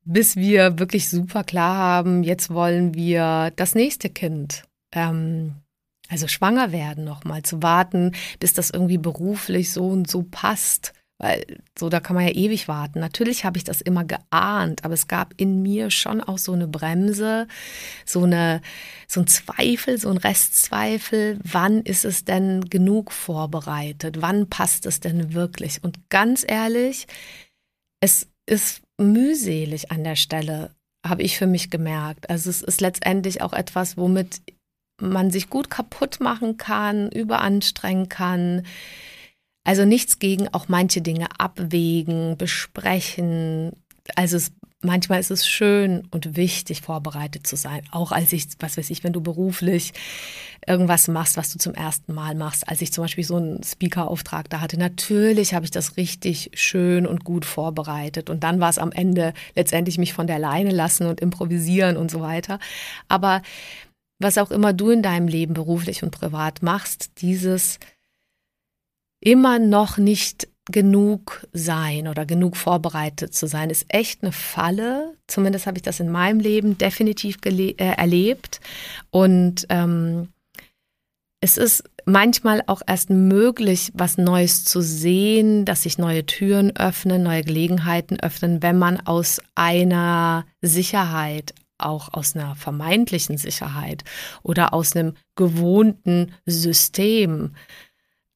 bis 0.04 0.37
wir 0.37 0.78
wirklich 0.78 1.08
super 1.08 1.44
klar 1.44 1.76
haben, 1.76 2.22
jetzt 2.25 2.50
wollen 2.50 2.94
wir 2.94 3.52
das 3.56 3.75
nächste 3.75 4.11
Kind. 4.11 4.64
Ähm, 4.92 5.54
also 6.08 6.26
schwanger 6.28 6.72
werden 6.72 7.04
nochmal, 7.04 7.42
zu 7.42 7.62
warten, 7.62 8.12
bis 8.40 8.54
das 8.54 8.70
irgendwie 8.70 8.98
beruflich 8.98 9.72
so 9.72 9.88
und 9.88 10.10
so 10.10 10.22
passt. 10.22 10.92
Weil 11.20 11.44
so, 11.76 11.88
da 11.88 11.98
kann 11.98 12.14
man 12.14 12.26
ja 12.26 12.32
ewig 12.32 12.68
warten. 12.68 13.00
Natürlich 13.00 13.44
habe 13.44 13.58
ich 13.58 13.64
das 13.64 13.80
immer 13.80 14.04
geahnt, 14.04 14.84
aber 14.84 14.94
es 14.94 15.08
gab 15.08 15.34
in 15.36 15.62
mir 15.62 15.90
schon 15.90 16.20
auch 16.20 16.38
so 16.38 16.52
eine 16.52 16.68
Bremse, 16.68 17.48
so 18.06 18.22
eine, 18.22 18.62
so 19.08 19.20
ein 19.20 19.26
Zweifel, 19.26 19.98
so 19.98 20.10
ein 20.10 20.16
Restzweifel. 20.16 21.40
Wann 21.42 21.82
ist 21.82 22.04
es 22.04 22.24
denn 22.24 22.70
genug 22.70 23.10
vorbereitet? 23.10 24.22
Wann 24.22 24.48
passt 24.48 24.86
es 24.86 25.00
denn 25.00 25.34
wirklich? 25.34 25.82
Und 25.82 26.08
ganz 26.08 26.44
ehrlich, 26.46 27.08
es 28.00 28.28
ist 28.46 28.82
mühselig 28.96 29.90
an 29.90 30.04
der 30.04 30.16
Stelle, 30.16 30.70
habe 31.04 31.22
ich 31.22 31.36
für 31.36 31.48
mich 31.48 31.68
gemerkt. 31.68 32.30
Also 32.30 32.48
es 32.48 32.62
ist 32.62 32.80
letztendlich 32.80 33.42
auch 33.42 33.52
etwas, 33.52 33.96
womit 33.96 34.40
man 35.00 35.30
sich 35.30 35.48
gut 35.48 35.70
kaputt 35.70 36.20
machen 36.20 36.56
kann, 36.56 37.10
überanstrengen 37.10 38.08
kann. 38.08 38.62
Also 39.64 39.84
nichts 39.84 40.18
gegen 40.18 40.48
auch 40.48 40.68
manche 40.68 41.00
Dinge 41.02 41.26
abwägen, 41.38 42.36
besprechen. 42.36 43.72
Also 44.16 44.36
es, 44.36 44.52
manchmal 44.80 45.20
ist 45.20 45.30
es 45.30 45.46
schön 45.46 46.08
und 46.10 46.36
wichtig, 46.36 46.82
vorbereitet 46.82 47.46
zu 47.46 47.56
sein. 47.56 47.82
Auch 47.90 48.12
als 48.12 48.32
ich, 48.32 48.46
was 48.60 48.76
weiß 48.76 48.90
ich, 48.90 49.04
wenn 49.04 49.12
du 49.12 49.20
beruflich 49.20 49.92
irgendwas 50.66 51.08
machst, 51.08 51.36
was 51.36 51.52
du 51.52 51.58
zum 51.58 51.74
ersten 51.74 52.14
Mal 52.14 52.34
machst. 52.34 52.68
Als 52.68 52.80
ich 52.80 52.92
zum 52.92 53.04
Beispiel 53.04 53.24
so 53.24 53.36
einen 53.36 53.62
Speaker-Auftrag 53.62 54.50
da 54.50 54.60
hatte, 54.60 54.78
natürlich 54.78 55.54
habe 55.54 55.64
ich 55.64 55.70
das 55.70 55.96
richtig 55.96 56.50
schön 56.54 57.06
und 57.06 57.24
gut 57.24 57.44
vorbereitet. 57.44 58.30
Und 58.30 58.44
dann 58.44 58.60
war 58.60 58.70
es 58.70 58.78
am 58.78 58.92
Ende 58.92 59.32
letztendlich 59.54 59.98
mich 59.98 60.12
von 60.12 60.26
der 60.26 60.38
Leine 60.38 60.70
lassen 60.70 61.06
und 61.06 61.20
improvisieren 61.20 61.96
und 61.96 62.10
so 62.10 62.20
weiter. 62.20 62.58
Aber 63.08 63.42
was 64.18 64.38
auch 64.38 64.50
immer 64.50 64.72
du 64.72 64.90
in 64.90 65.02
deinem 65.02 65.28
Leben 65.28 65.54
beruflich 65.54 66.02
und 66.02 66.10
privat 66.10 66.62
machst, 66.62 67.20
dieses 67.20 67.78
immer 69.20 69.58
noch 69.58 69.98
nicht 69.98 70.48
genug 70.70 71.46
sein 71.52 72.08
oder 72.08 72.26
genug 72.26 72.56
vorbereitet 72.56 73.34
zu 73.34 73.46
sein, 73.46 73.70
ist 73.70 73.87
echt 73.88 74.22
eine 74.22 74.32
Falle. 74.32 75.14
Zumindest 75.26 75.66
habe 75.66 75.78
ich 75.78 75.82
das 75.82 76.00
in 76.00 76.10
meinem 76.10 76.40
Leben 76.40 76.76
definitiv 76.76 77.38
äh, 77.44 77.75
erlebt. 77.76 78.60
Und 79.10 79.66
ähm, 79.70 80.28
es 81.40 81.56
ist 81.56 81.84
manchmal 82.04 82.62
auch 82.66 82.82
erst 82.87 83.10
möglich, 83.10 83.92
was 83.94 84.18
Neues 84.18 84.64
zu 84.64 84.82
sehen, 84.82 85.64
dass 85.64 85.84
sich 85.84 85.96
neue 85.98 86.26
Türen 86.26 86.75
öffnen, 86.76 87.22
neue 87.22 87.44
Gelegenheiten 87.44 88.18
öffnen, 88.20 88.62
wenn 88.62 88.78
man 88.78 89.00
aus 89.00 89.40
einer 89.54 90.44
Sicherheit, 90.60 91.54
auch 91.78 92.12
aus 92.12 92.37
einer 92.37 92.54
vermeintlichen 92.54 93.38
Sicherheit 93.38 94.04
oder 94.42 94.75
aus 94.75 94.94
einem 94.94 95.14
gewohnten 95.37 96.32
System 96.47 97.54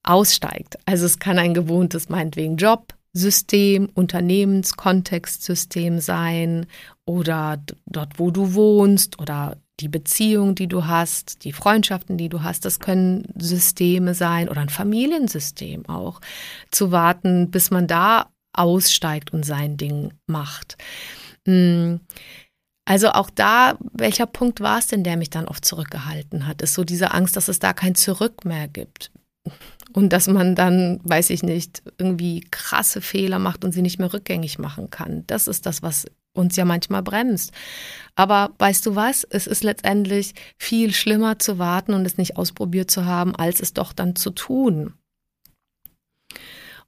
aussteigt. 0.03 0.79
Also 0.87 1.07
es 1.07 1.19
kann 1.19 1.39
ein 1.39 1.55
gewohntes, 1.55 2.09
meinetwegen 2.09 2.57
Job, 2.57 2.95
System, 3.13 3.89
Unternehmenskontextsystem 3.95 6.01
sein 6.01 6.67
oder 7.05 7.63
dort, 7.87 8.19
wo 8.19 8.31
du 8.31 8.55
wohnst 8.55 9.21
oder 9.21 9.57
die 9.81 9.89
Beziehung, 9.89 10.55
die 10.55 10.69
du 10.69 10.87
hast, 10.87 11.45
die 11.45 11.53
Freundschaften, 11.53 12.17
die 12.17 12.29
du 12.29 12.43
hast, 12.43 12.65
das 12.65 12.81
können 12.81 13.27
Systeme 13.39 14.15
sein 14.15 14.49
oder 14.49 14.61
ein 14.61 14.69
Familiensystem 14.69 15.89
auch, 15.89 16.21
zu 16.71 16.93
warten, 16.93 17.51
bis 17.51 17.71
man 17.71 17.87
da 17.87 18.31
aussteigt 18.53 19.33
und 19.33 19.45
sein 19.45 19.77
Ding 19.77 20.13
macht. 20.27 20.77
Hm. 21.47 22.01
Also 22.85 23.11
auch 23.11 23.31
da, 23.31 23.79
welcher 23.93 24.27
Punkt 24.27 24.61
war 24.61 24.79
es 24.79 24.89
denn, 24.89 25.05
der 25.05 25.17
mich 25.17 25.31
dann 25.31 25.47
oft 25.47 25.65
zurückgehalten 25.65 26.47
hat? 26.47 26.63
Ist 26.63 26.75
so 26.75 26.85
diese 26.85 27.13
Angst, 27.13 27.37
dass 27.37 27.49
es 27.49 27.59
da 27.59 27.73
kein 27.73 27.95
Zurück 27.95 28.45
mehr 28.45 28.67
gibt. 28.67 29.13
Und 29.93 30.13
dass 30.13 30.27
man 30.27 30.55
dann, 30.55 31.01
weiß 31.05 31.31
ich 31.31 31.43
nicht, 31.43 31.83
irgendwie 31.99 32.41
krasse 32.51 33.01
Fehler 33.01 33.39
macht 33.39 33.65
und 33.65 33.73
sie 33.73 33.83
nicht 33.83 33.99
mehr 33.99 34.13
rückgängig 34.13 34.59
machen 34.59 34.91
kann. 34.91 35.25
Das 35.27 35.47
ist 35.47 35.67
das, 35.67 35.83
was 35.83 36.07
uns 36.35 36.57
ja 36.57 36.65
manchmal 36.65 37.03
bremst. 37.03 37.53
Aber 38.15 38.53
weißt 38.59 38.87
du 38.87 38.97
was? 38.97 39.25
Es 39.25 39.47
ist 39.47 39.65
letztendlich 39.65 40.35
viel 40.59 40.93
schlimmer 40.95 41.39
zu 41.39 41.59
warten 41.59 41.93
und 41.93 42.07
es 42.07 42.17
nicht 42.17 42.37
ausprobiert 42.37 42.91
zu 42.91 43.05
haben, 43.05 43.37
als 43.37 43.61
es 43.61 43.75
doch 43.75 43.93
dann 43.93 44.17
zu 44.17 44.31
tun. 44.31 44.95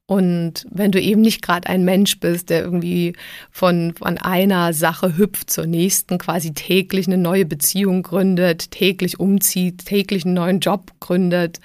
Und 0.06 0.66
wenn 0.70 0.92
du 0.92 1.00
eben 1.00 1.22
nicht 1.22 1.40
gerade 1.40 1.66
ein 1.66 1.82
Mensch 1.82 2.20
bist, 2.20 2.50
der 2.50 2.62
irgendwie 2.62 3.14
von, 3.50 3.94
von 3.96 4.18
einer 4.18 4.74
Sache 4.74 5.16
hüpft 5.16 5.48
zur 5.48 5.64
nächsten, 5.64 6.18
quasi 6.18 6.52
täglich 6.52 7.06
eine 7.06 7.16
neue 7.16 7.46
Beziehung 7.46 8.02
gründet, 8.02 8.70
täglich 8.70 9.18
umzieht, 9.18 9.86
täglich 9.86 10.26
einen 10.26 10.34
neuen 10.34 10.60
Job 10.60 10.92
gründet, 11.00 11.58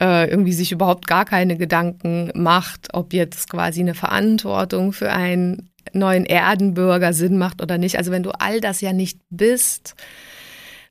äh, 0.00 0.30
irgendwie 0.30 0.54
sich 0.54 0.72
überhaupt 0.72 1.06
gar 1.06 1.26
keine 1.26 1.58
Gedanken 1.58 2.30
macht, 2.34 2.88
ob 2.94 3.12
jetzt 3.12 3.50
quasi 3.50 3.80
eine 3.80 3.94
Verantwortung 3.94 4.94
für 4.94 5.12
einen 5.12 5.68
neuen 5.92 6.24
Erdenbürger 6.24 7.12
Sinn 7.12 7.36
macht 7.36 7.60
oder 7.60 7.76
nicht. 7.76 7.98
Also 7.98 8.10
wenn 8.10 8.22
du 8.22 8.30
all 8.30 8.62
das 8.62 8.80
ja 8.80 8.94
nicht 8.94 9.20
bist, 9.28 9.94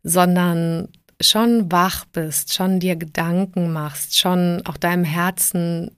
sondern 0.04 0.90
schon 1.20 1.72
wach 1.72 2.06
bist, 2.06 2.54
schon 2.54 2.80
dir 2.80 2.96
Gedanken 2.96 3.74
machst, 3.74 4.20
schon 4.20 4.62
auch 4.66 4.78
deinem 4.78 5.06
Herzen 5.06 5.90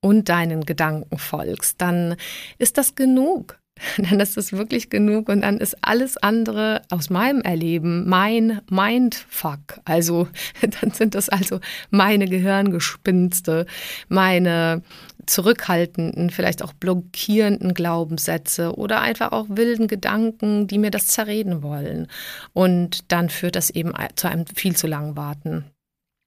und 0.00 0.28
deinen 0.28 0.64
Gedanken 0.64 1.18
folgst, 1.18 1.80
dann 1.80 2.16
ist 2.58 2.78
das 2.78 2.94
genug. 2.94 3.58
Dann 3.96 4.18
ist 4.18 4.36
es 4.36 4.52
wirklich 4.52 4.90
genug 4.90 5.28
und 5.28 5.42
dann 5.42 5.58
ist 5.58 5.76
alles 5.82 6.16
andere 6.16 6.82
aus 6.90 7.10
meinem 7.10 7.42
Erleben 7.42 8.08
mein 8.08 8.60
Mindfuck. 8.68 9.80
Also 9.84 10.26
dann 10.80 10.90
sind 10.90 11.14
das 11.14 11.28
also 11.28 11.60
meine 11.90 12.26
Gehirngespinste, 12.26 13.66
meine 14.08 14.82
zurückhaltenden, 15.26 16.30
vielleicht 16.30 16.62
auch 16.62 16.72
blockierenden 16.72 17.74
Glaubenssätze 17.74 18.74
oder 18.76 19.00
einfach 19.00 19.32
auch 19.32 19.46
wilden 19.48 19.86
Gedanken, 19.86 20.66
die 20.66 20.78
mir 20.78 20.90
das 20.90 21.06
zerreden 21.06 21.62
wollen. 21.62 22.08
Und 22.54 23.12
dann 23.12 23.28
führt 23.28 23.56
das 23.56 23.70
eben 23.70 23.92
zu 24.16 24.28
einem 24.28 24.46
viel 24.46 24.74
zu 24.74 24.86
langen 24.86 25.16
Warten. 25.16 25.66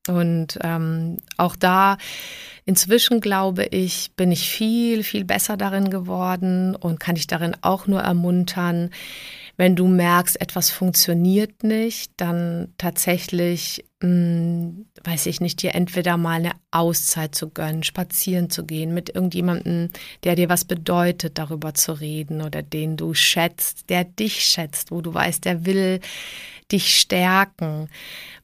Und 0.08 0.58
ähm, 0.64 1.18
auch 1.38 1.56
da 1.56 1.98
inzwischen 2.66 3.22
glaube 3.22 3.66
ich, 3.66 4.12
bin 4.16 4.32
ich 4.32 4.50
viel, 4.50 5.04
viel 5.04 5.26
besser 5.26 5.58
darin 5.58 5.90
geworden 5.90 6.76
und 6.76 7.00
kann 7.00 7.16
dich 7.16 7.28
darin 7.28 7.56
auch 7.62 7.88
nur 7.88 8.02
ermuntern, 8.02 8.90
wenn 9.62 9.76
du 9.76 9.86
merkst, 9.86 10.42
etwas 10.42 10.72
funktioniert 10.72 11.64
nicht, 11.64 12.14
dann 12.18 12.74
tatsächlich, 12.80 13.86
mh, 14.02 14.08
hm, 14.08 14.86
weiß 15.04 15.28
ich 15.28 15.40
nicht, 15.40 15.62
dir 15.62 15.76
entweder 15.76 16.18
mal 16.18 16.40
eine 16.40 16.54
Auszeit 16.72 17.36
zu 17.36 17.48
gönnen, 17.52 17.84
spazieren 17.84 18.50
zu 18.50 18.66
gehen, 18.66 18.92
mit 18.96 19.14
irgendjemandem, 19.14 19.92
der 20.24 20.36
dir 20.36 20.50
was 20.50 20.66
bedeutet, 20.66 21.38
darüber 21.38 21.76
zu 21.76 21.92
reden 21.92 22.42
oder 22.42 22.64
den 22.64 22.98
du 22.98 23.14
schätzt, 23.14 23.92
der 23.92 24.04
dich 24.04 24.44
schätzt, 24.44 24.90
wo 24.90 25.02
du 25.02 25.14
weißt, 25.14 25.46
der 25.46 25.64
will 25.64 26.00
dich 26.72 27.00
stärken 27.00 27.88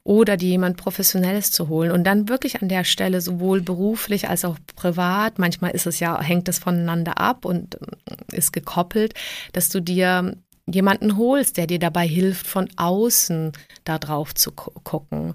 oder 0.04 0.36
dir 0.36 0.50
jemand 0.50 0.76
Professionelles 0.76 1.50
zu 1.50 1.66
holen. 1.66 1.90
Und 1.90 2.04
dann 2.04 2.28
wirklich 2.28 2.62
an 2.62 2.68
der 2.68 2.84
Stelle 2.84 3.20
sowohl 3.20 3.60
beruflich 3.60 4.28
als 4.28 4.44
auch 4.44 4.56
privat, 4.76 5.40
manchmal 5.40 5.72
ist 5.72 5.88
es 5.88 5.98
ja, 5.98 6.22
hängt 6.22 6.48
es 6.48 6.60
voneinander 6.60 7.18
ab 7.18 7.44
und 7.44 7.74
äh, 7.74 8.36
ist 8.36 8.52
gekoppelt, 8.52 9.14
dass 9.52 9.68
du 9.68 9.80
dir 9.80 10.36
jemanden 10.72 11.16
holst, 11.16 11.56
der 11.56 11.66
dir 11.66 11.78
dabei 11.78 12.06
hilft, 12.06 12.46
von 12.46 12.68
außen 12.76 13.52
da 13.84 13.98
drauf 13.98 14.34
zu 14.34 14.52
gucken 14.52 15.34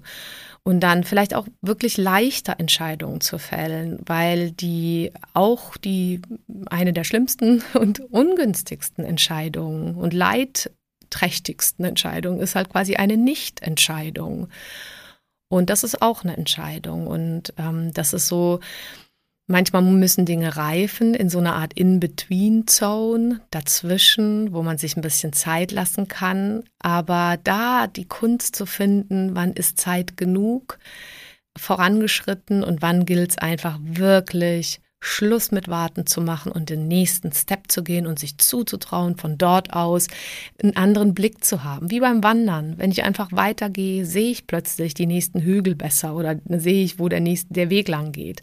und 0.62 0.80
dann 0.80 1.04
vielleicht 1.04 1.34
auch 1.34 1.46
wirklich 1.60 1.96
leichter 1.96 2.58
Entscheidungen 2.58 3.20
zu 3.20 3.38
fällen, 3.38 3.98
weil 4.06 4.50
die 4.50 5.12
auch 5.34 5.76
die 5.76 6.22
eine 6.66 6.92
der 6.92 7.04
schlimmsten 7.04 7.62
und 7.74 8.00
ungünstigsten 8.10 9.04
Entscheidungen 9.04 9.94
und 9.94 10.14
Leid 10.14 10.70
trächtigsten 11.10 11.84
Entscheidungen 11.84 12.40
ist 12.40 12.56
halt 12.56 12.70
quasi 12.70 12.96
eine 12.96 13.16
Nichtentscheidung. 13.16 14.48
Und 15.48 15.70
das 15.70 15.84
ist 15.84 16.02
auch 16.02 16.24
eine 16.24 16.36
Entscheidung. 16.36 17.06
Und 17.06 17.54
ähm, 17.56 17.92
das 17.94 18.12
ist 18.12 18.26
so, 18.26 18.58
manchmal 19.46 19.82
müssen 19.82 20.24
Dinge 20.24 20.56
reifen 20.56 21.14
in 21.14 21.28
so 21.28 21.38
einer 21.38 21.54
Art 21.54 21.74
In-Between-Zone 21.74 23.40
dazwischen, 23.50 24.52
wo 24.52 24.62
man 24.62 24.78
sich 24.78 24.96
ein 24.96 25.02
bisschen 25.02 25.32
Zeit 25.32 25.72
lassen 25.72 26.08
kann. 26.08 26.64
Aber 26.78 27.38
da 27.42 27.86
die 27.86 28.06
Kunst 28.06 28.56
zu 28.56 28.66
finden, 28.66 29.34
wann 29.34 29.52
ist 29.52 29.78
Zeit 29.78 30.16
genug, 30.16 30.78
vorangeschritten 31.56 32.64
und 32.64 32.82
wann 32.82 33.06
gilt 33.06 33.30
es 33.32 33.38
einfach 33.38 33.78
wirklich 33.82 34.80
Schluss 35.04 35.52
mit 35.52 35.68
Warten 35.68 36.06
zu 36.06 36.22
machen 36.22 36.50
und 36.50 36.70
den 36.70 36.88
nächsten 36.88 37.30
Step 37.30 37.70
zu 37.70 37.84
gehen 37.84 38.06
und 38.06 38.18
sich 38.18 38.38
zuzutrauen, 38.38 39.16
von 39.16 39.36
dort 39.36 39.74
aus 39.74 40.08
einen 40.62 40.76
anderen 40.76 41.12
Blick 41.12 41.44
zu 41.44 41.62
haben. 41.62 41.90
Wie 41.90 42.00
beim 42.00 42.24
Wandern. 42.24 42.78
Wenn 42.78 42.90
ich 42.90 43.04
einfach 43.04 43.30
weitergehe, 43.30 44.06
sehe 44.06 44.30
ich 44.30 44.46
plötzlich 44.46 44.94
die 44.94 45.06
nächsten 45.06 45.40
Hügel 45.40 45.74
besser 45.74 46.14
oder 46.16 46.36
sehe 46.48 46.82
ich, 46.82 46.98
wo 46.98 47.08
der 47.10 47.20
nächste, 47.20 47.52
der 47.52 47.68
Weg 47.68 47.88
lang 47.88 48.12
geht. 48.12 48.42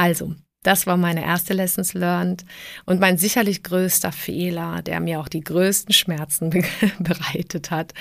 Also, 0.00 0.34
das 0.62 0.86
war 0.86 0.96
meine 0.96 1.22
erste 1.22 1.52
Lessons 1.52 1.92
learned 1.92 2.46
und 2.86 3.00
mein 3.00 3.18
sicherlich 3.18 3.62
größter 3.62 4.12
Fehler, 4.12 4.80
der 4.80 4.98
mir 5.00 5.20
auch 5.20 5.28
die 5.28 5.40
größten 5.40 5.92
Schmerzen 5.92 6.48
be 6.48 6.62
bereitet 6.98 7.70
hat. 7.70 7.92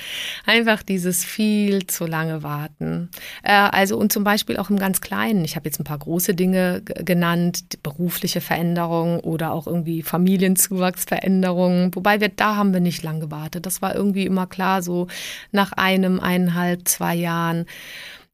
Einfach 0.45 0.81
dieses 0.81 1.25
viel 1.25 1.87
zu 1.87 2.05
lange 2.05 2.41
Warten. 2.41 3.09
Äh, 3.43 3.51
also 3.51 3.97
und 3.97 4.13
zum 4.13 4.23
Beispiel 4.23 4.55
auch 4.55 4.69
im 4.69 4.79
ganz 4.79 5.01
Kleinen. 5.01 5.43
Ich 5.43 5.57
habe 5.57 5.67
jetzt 5.67 5.81
ein 5.81 5.83
paar 5.83 5.99
große 5.99 6.35
Dinge 6.35 6.81
genannt, 6.83 7.83
berufliche 7.83 8.39
Veränderungen 8.39 9.19
oder 9.19 9.51
auch 9.51 9.67
irgendwie 9.67 10.01
Familienzuwachsveränderungen. 10.01 11.93
Wobei 11.95 12.21
wir 12.21 12.29
da 12.29 12.55
haben 12.55 12.71
wir 12.71 12.79
nicht 12.79 13.03
lang 13.03 13.19
gewartet. 13.19 13.65
Das 13.65 13.81
war 13.81 13.93
irgendwie 13.93 14.25
immer 14.25 14.47
klar, 14.47 14.81
so 14.81 15.07
nach 15.51 15.73
einem, 15.73 16.21
eineinhalb, 16.21 16.87
zwei 16.87 17.15
Jahren 17.15 17.65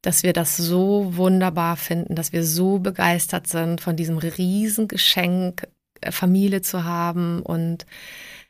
dass 0.06 0.22
wir 0.22 0.32
das 0.32 0.56
so 0.56 1.16
wunderbar 1.16 1.76
finden, 1.76 2.14
dass 2.14 2.32
wir 2.32 2.44
so 2.44 2.78
begeistert 2.78 3.48
sind 3.48 3.80
von 3.80 3.96
diesem 3.96 4.18
Riesengeschenk, 4.18 5.66
äh, 6.00 6.12
Familie 6.12 6.62
zu 6.62 6.84
haben 6.84 7.42
und 7.42 7.86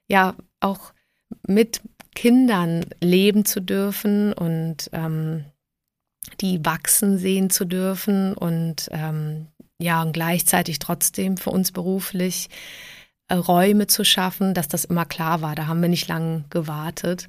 ja, 0.07 0.35
auch 0.61 0.93
mit 1.47 1.81
Kindern 2.15 2.85
leben 3.01 3.47
zu 3.47 3.61
dürfen 3.61 4.35
und 4.35 4.91
ähm, 4.93 5.47
die 6.43 6.63
wachsen 6.63 7.17
sehen 7.17 7.49
zu 7.49 7.65
dürfen 7.65 8.35
und 8.35 8.91
ähm, 8.93 9.47
ja, 9.81 10.03
und 10.03 10.13
gleichzeitig 10.13 10.79
trotzdem 10.79 11.39
für 11.39 11.51
uns 11.51 11.73
beruflich 11.73 12.51
Räume 13.33 13.88
zu 13.88 14.04
schaffen, 14.04 14.54
dass 14.54 14.68
das 14.68 14.85
immer 14.85 15.04
klar 15.04 15.40
war. 15.42 15.56
Da 15.56 15.66
haben 15.66 15.83
wir 15.83 15.88
nicht 15.88 16.06
lange 16.06 16.45
gewartet. 16.49 17.26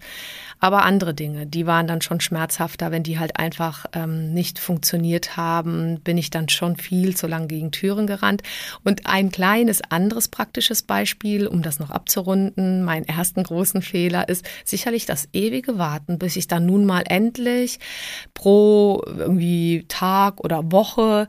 Aber 0.60 0.84
andere 0.84 1.14
Dinge, 1.14 1.48
die 1.48 1.66
waren 1.66 1.88
dann 1.88 2.02
schon 2.02 2.20
schmerzhafter, 2.20 2.92
wenn 2.92 3.04
die 3.04 3.18
halt 3.18 3.40
einfach 3.40 3.86
ähm, 3.94 4.34
nicht 4.34 4.60
funktioniert 4.60 5.38
haben, 5.38 6.00
bin 6.02 6.18
ich 6.18 6.30
dann 6.30 6.50
schon 6.50 6.76
viel 6.76 7.16
zu 7.16 7.26
lang 7.26 7.48
gegen 7.48 7.72
Türen 7.72 8.06
gerannt. 8.06 8.44
Und 8.84 9.08
ein 9.08 9.32
kleines 9.32 9.82
anderes 9.90 10.28
praktisches 10.28 10.84
Beispiel, 10.84 11.48
um 11.48 11.64
das 11.64 11.80
noch 11.80 11.90
abzurunden, 11.90 12.84
meinen 12.84 13.08
ersten 13.08 13.42
großen 13.42 13.82
Fehler 13.82 14.30
ist 14.30 14.48
sicherlich 14.66 15.08
das 15.08 15.28
ewige 15.34 15.80
Warten, 15.80 16.20
bis 16.20 16.36
ich 16.36 16.48
dann 16.48 16.66
nun 16.68 16.86
mal 16.86 17.04
endlich 17.08 17.80
pro 18.36 19.04
irgendwie 19.06 19.86
Tag 19.88 20.44
oder 20.44 20.72
Woche 20.72 21.28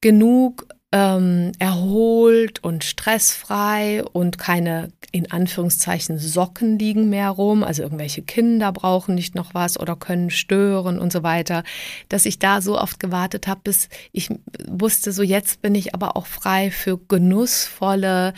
genug 0.00 0.66
ähm, 0.92 1.52
erholt 1.58 2.62
und 2.62 2.84
stressfrei 2.84 4.04
und 4.04 4.36
keine 4.36 4.90
in 5.10 5.30
Anführungszeichen 5.30 6.18
Socken 6.18 6.78
liegen 6.78 7.08
mehr 7.08 7.30
rum, 7.30 7.64
also 7.64 7.82
irgendwelche 7.82 8.22
Kinder 8.22 8.72
brauchen 8.72 9.14
nicht 9.14 9.34
noch 9.34 9.54
was 9.54 9.80
oder 9.80 9.96
können 9.96 10.30
stören 10.30 10.98
und 10.98 11.10
so 11.10 11.22
weiter, 11.22 11.64
dass 12.08 12.26
ich 12.26 12.38
da 12.38 12.60
so 12.60 12.78
oft 12.78 13.00
gewartet 13.00 13.46
habe, 13.46 13.62
bis 13.64 13.88
ich 14.12 14.28
wusste, 14.68 15.12
so 15.12 15.22
jetzt 15.22 15.62
bin 15.62 15.74
ich 15.74 15.94
aber 15.94 16.16
auch 16.16 16.26
frei 16.26 16.70
für 16.70 16.98
genussvolle 16.98 18.34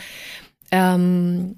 ähm, 0.71 1.57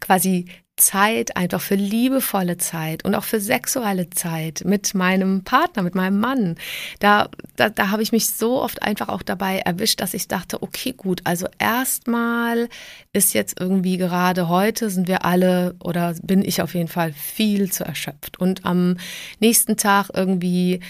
quasi 0.00 0.46
Zeit, 0.76 1.36
einfach 1.36 1.60
für 1.60 1.74
liebevolle 1.74 2.58
Zeit 2.58 3.04
und 3.04 3.14
auch 3.14 3.24
für 3.24 3.40
sexuelle 3.40 4.10
Zeit 4.10 4.62
mit 4.66 4.94
meinem 4.94 5.42
Partner, 5.42 5.82
mit 5.82 5.94
meinem 5.94 6.20
Mann. 6.20 6.56
Da, 6.98 7.30
da, 7.56 7.70
da 7.70 7.90
habe 7.90 8.02
ich 8.02 8.12
mich 8.12 8.28
so 8.28 8.60
oft 8.60 8.82
einfach 8.82 9.08
auch 9.08 9.22
dabei 9.22 9.58
erwischt, 9.60 10.02
dass 10.02 10.12
ich 10.12 10.28
dachte, 10.28 10.62
okay, 10.62 10.92
gut, 10.92 11.22
also 11.24 11.46
erstmal 11.58 12.68
ist 13.14 13.32
jetzt 13.32 13.58
irgendwie 13.58 13.96
gerade 13.96 14.48
heute 14.48 14.90
sind 14.90 15.08
wir 15.08 15.24
alle 15.24 15.74
oder 15.80 16.14
bin 16.22 16.44
ich 16.44 16.60
auf 16.60 16.74
jeden 16.74 16.88
Fall 16.88 17.12
viel 17.12 17.72
zu 17.72 17.84
erschöpft. 17.84 18.38
Und 18.38 18.66
am 18.66 18.98
nächsten 19.40 19.78
Tag 19.78 20.10
irgendwie 20.12 20.80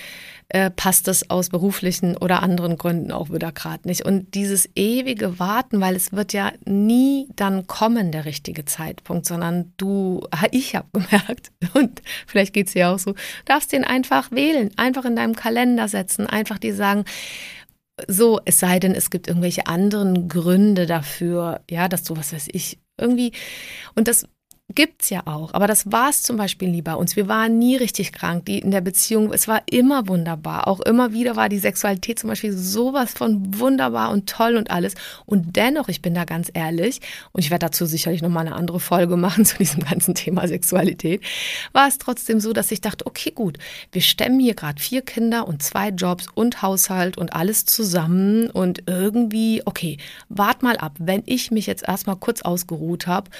äh, 0.48 0.70
passt 0.70 1.08
es 1.08 1.28
aus 1.28 1.48
beruflichen 1.48 2.16
oder 2.16 2.42
anderen 2.42 2.76
Gründen 2.78 3.10
auch 3.10 3.30
wieder 3.30 3.50
gerade 3.50 3.88
nicht. 3.88 4.04
Und 4.04 4.34
dieses 4.34 4.68
ewige 4.76 5.40
Warten, 5.40 5.80
weil 5.80 5.96
es 5.96 6.12
wird 6.12 6.32
ja 6.32 6.52
nie 6.64 7.28
dann 7.34 7.66
kommen, 7.66 8.12
der 8.12 8.24
richtige 8.24 8.64
Zeitpunkt, 8.64 9.26
sondern 9.26 9.72
du, 9.76 10.26
ich 10.52 10.76
habe 10.76 10.86
gemerkt, 10.92 11.50
und 11.74 12.00
vielleicht 12.26 12.52
geht 12.52 12.68
es 12.68 12.74
dir 12.74 12.90
auch 12.90 12.98
so, 12.98 13.14
darfst 13.44 13.72
den 13.72 13.84
einfach 13.84 14.30
wählen, 14.30 14.70
einfach 14.76 15.04
in 15.04 15.16
deinem 15.16 15.34
Kalender 15.34 15.88
setzen, 15.88 16.26
einfach 16.26 16.58
dir 16.58 16.76
sagen, 16.76 17.04
so, 18.06 18.40
es 18.44 18.60
sei 18.60 18.78
denn, 18.78 18.94
es 18.94 19.10
gibt 19.10 19.26
irgendwelche 19.26 19.66
anderen 19.66 20.28
Gründe 20.28 20.86
dafür, 20.86 21.62
ja, 21.68 21.88
dass 21.88 22.02
du, 22.02 22.16
was 22.16 22.32
weiß 22.32 22.48
ich, 22.52 22.78
irgendwie, 22.98 23.32
und 23.94 24.06
das 24.06 24.28
Gibt's 24.74 25.10
ja 25.10 25.22
auch, 25.26 25.54
aber 25.54 25.68
das 25.68 25.92
war 25.92 26.10
es 26.10 26.24
zum 26.24 26.36
Beispiel 26.36 26.68
nie 26.68 26.82
bei 26.82 26.94
uns. 26.94 27.14
Wir 27.14 27.28
waren 27.28 27.56
nie 27.56 27.76
richtig 27.76 28.12
krank. 28.12 28.46
Die 28.46 28.58
in 28.58 28.72
der 28.72 28.80
Beziehung, 28.80 29.32
es 29.32 29.46
war 29.46 29.62
immer 29.70 30.08
wunderbar. 30.08 30.66
Auch 30.66 30.80
immer 30.80 31.12
wieder 31.12 31.36
war 31.36 31.48
die 31.48 31.60
Sexualität 31.60 32.18
zum 32.18 32.30
Beispiel 32.30 32.52
sowas 32.52 33.12
von 33.12 33.60
wunderbar 33.60 34.10
und 34.10 34.28
toll 34.28 34.56
und 34.56 34.72
alles. 34.72 34.94
Und 35.24 35.54
dennoch, 35.54 35.88
ich 35.88 36.02
bin 36.02 36.14
da 36.14 36.24
ganz 36.24 36.50
ehrlich, 36.52 37.00
und 37.30 37.44
ich 37.44 37.50
werde 37.52 37.66
dazu 37.66 37.86
sicherlich 37.86 38.22
nochmal 38.22 38.44
eine 38.44 38.56
andere 38.56 38.80
Folge 38.80 39.16
machen 39.16 39.44
zu 39.44 39.56
diesem 39.56 39.84
ganzen 39.84 40.16
Thema 40.16 40.48
Sexualität, 40.48 41.22
war 41.72 41.86
es 41.86 41.98
trotzdem 41.98 42.40
so, 42.40 42.52
dass 42.52 42.72
ich 42.72 42.80
dachte, 42.80 43.06
okay, 43.06 43.30
gut, 43.30 43.58
wir 43.92 44.02
stemmen 44.02 44.40
hier 44.40 44.54
gerade 44.54 44.82
vier 44.82 45.02
Kinder 45.02 45.46
und 45.46 45.62
zwei 45.62 45.90
Jobs 45.90 46.26
und 46.34 46.62
Haushalt 46.62 47.16
und 47.18 47.34
alles 47.34 47.66
zusammen 47.66 48.50
und 48.50 48.82
irgendwie, 48.88 49.62
okay, 49.64 49.98
wart 50.28 50.64
mal 50.64 50.76
ab, 50.76 50.96
wenn 50.98 51.22
ich 51.24 51.52
mich 51.52 51.68
jetzt 51.68 51.86
erstmal 51.86 52.16
kurz 52.16 52.42
ausgeruht 52.42 53.06
habe 53.06 53.30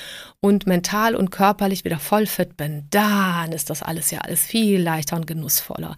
und 0.40 0.68
mental 0.68 1.15
und 1.16 1.30
körperlich 1.30 1.85
wieder 1.85 1.99
voll 1.99 2.26
fit 2.26 2.56
bin, 2.56 2.87
dann 2.90 3.52
ist 3.52 3.70
das 3.70 3.82
alles 3.82 4.11
ja 4.11 4.20
alles 4.20 4.44
viel 4.44 4.80
leichter 4.80 5.16
und 5.16 5.26
genussvoller. 5.26 5.96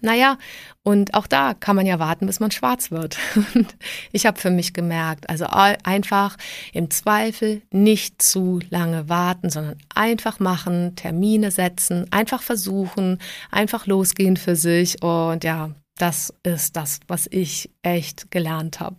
Naja, 0.00 0.38
und 0.84 1.14
auch 1.14 1.26
da 1.26 1.54
kann 1.54 1.76
man 1.76 1.86
ja 1.86 1.98
warten, 1.98 2.26
bis 2.26 2.40
man 2.40 2.50
schwarz 2.50 2.90
wird. 2.90 3.18
Ich 4.12 4.26
habe 4.26 4.38
für 4.38 4.50
mich 4.50 4.74
gemerkt, 4.74 5.30
also 5.30 5.46
einfach 5.46 6.36
im 6.72 6.90
Zweifel 6.90 7.62
nicht 7.70 8.20
zu 8.20 8.60
lange 8.70 9.08
warten, 9.08 9.48
sondern 9.48 9.78
einfach 9.94 10.38
machen, 10.38 10.96
Termine 10.96 11.50
setzen, 11.50 12.06
einfach 12.10 12.42
versuchen, 12.42 13.18
einfach 13.50 13.86
losgehen 13.86 14.36
für 14.36 14.56
sich. 14.56 15.02
Und 15.02 15.44
ja, 15.44 15.70
das 15.96 16.34
ist 16.42 16.76
das, 16.76 17.00
was 17.06 17.26
ich 17.30 17.70
echt 17.82 18.30
gelernt 18.30 18.80
habe. 18.80 18.96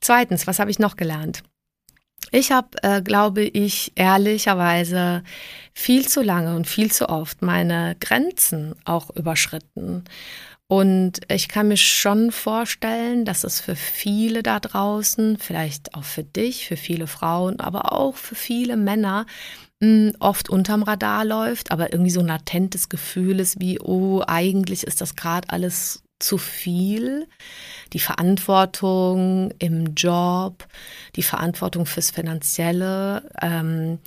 Zweitens, 0.00 0.46
was 0.46 0.58
habe 0.58 0.70
ich 0.70 0.78
noch 0.78 0.96
gelernt? 0.96 1.42
Ich 2.30 2.52
habe, 2.52 2.68
äh, 2.82 3.02
glaube 3.02 3.42
ich, 3.42 3.92
ehrlicherweise 3.94 5.22
viel 5.74 6.08
zu 6.08 6.22
lange 6.22 6.54
und 6.54 6.66
viel 6.66 6.90
zu 6.90 7.08
oft 7.08 7.42
meine 7.42 7.96
Grenzen 8.00 8.74
auch 8.84 9.10
überschritten. 9.10 10.04
Und 10.66 11.20
ich 11.30 11.48
kann 11.48 11.68
mir 11.68 11.76
schon 11.76 12.32
vorstellen, 12.32 13.26
dass 13.26 13.44
es 13.44 13.60
für 13.60 13.76
viele 13.76 14.42
da 14.42 14.58
draußen, 14.58 15.36
vielleicht 15.36 15.94
auch 15.94 16.04
für 16.04 16.24
dich, 16.24 16.66
für 16.66 16.78
viele 16.78 17.06
Frauen, 17.06 17.60
aber 17.60 17.92
auch 17.92 18.16
für 18.16 18.34
viele 18.34 18.78
Männer, 18.78 19.26
hm, 19.82 20.14
oft 20.18 20.48
unterm 20.48 20.82
Radar 20.82 21.26
läuft, 21.26 21.72
aber 21.72 21.92
irgendwie 21.92 22.10
so 22.10 22.20
ein 22.20 22.26
latentes 22.28 22.88
Gefühl 22.88 23.40
ist 23.40 23.60
wie, 23.60 23.80
oh, 23.80 24.22
eigentlich 24.26 24.84
ist 24.84 25.02
das 25.02 25.16
gerade 25.16 25.50
alles 25.50 26.04
zu 26.22 26.38
viel. 26.38 27.26
Die 27.92 27.98
Verantwortung 27.98 29.52
im 29.58 29.94
Job, 29.94 30.66
die 31.16 31.22
Verantwortung 31.22 31.86
fürs 31.86 32.10
Finanzielle, 32.10 33.28
ähm, 33.40 33.98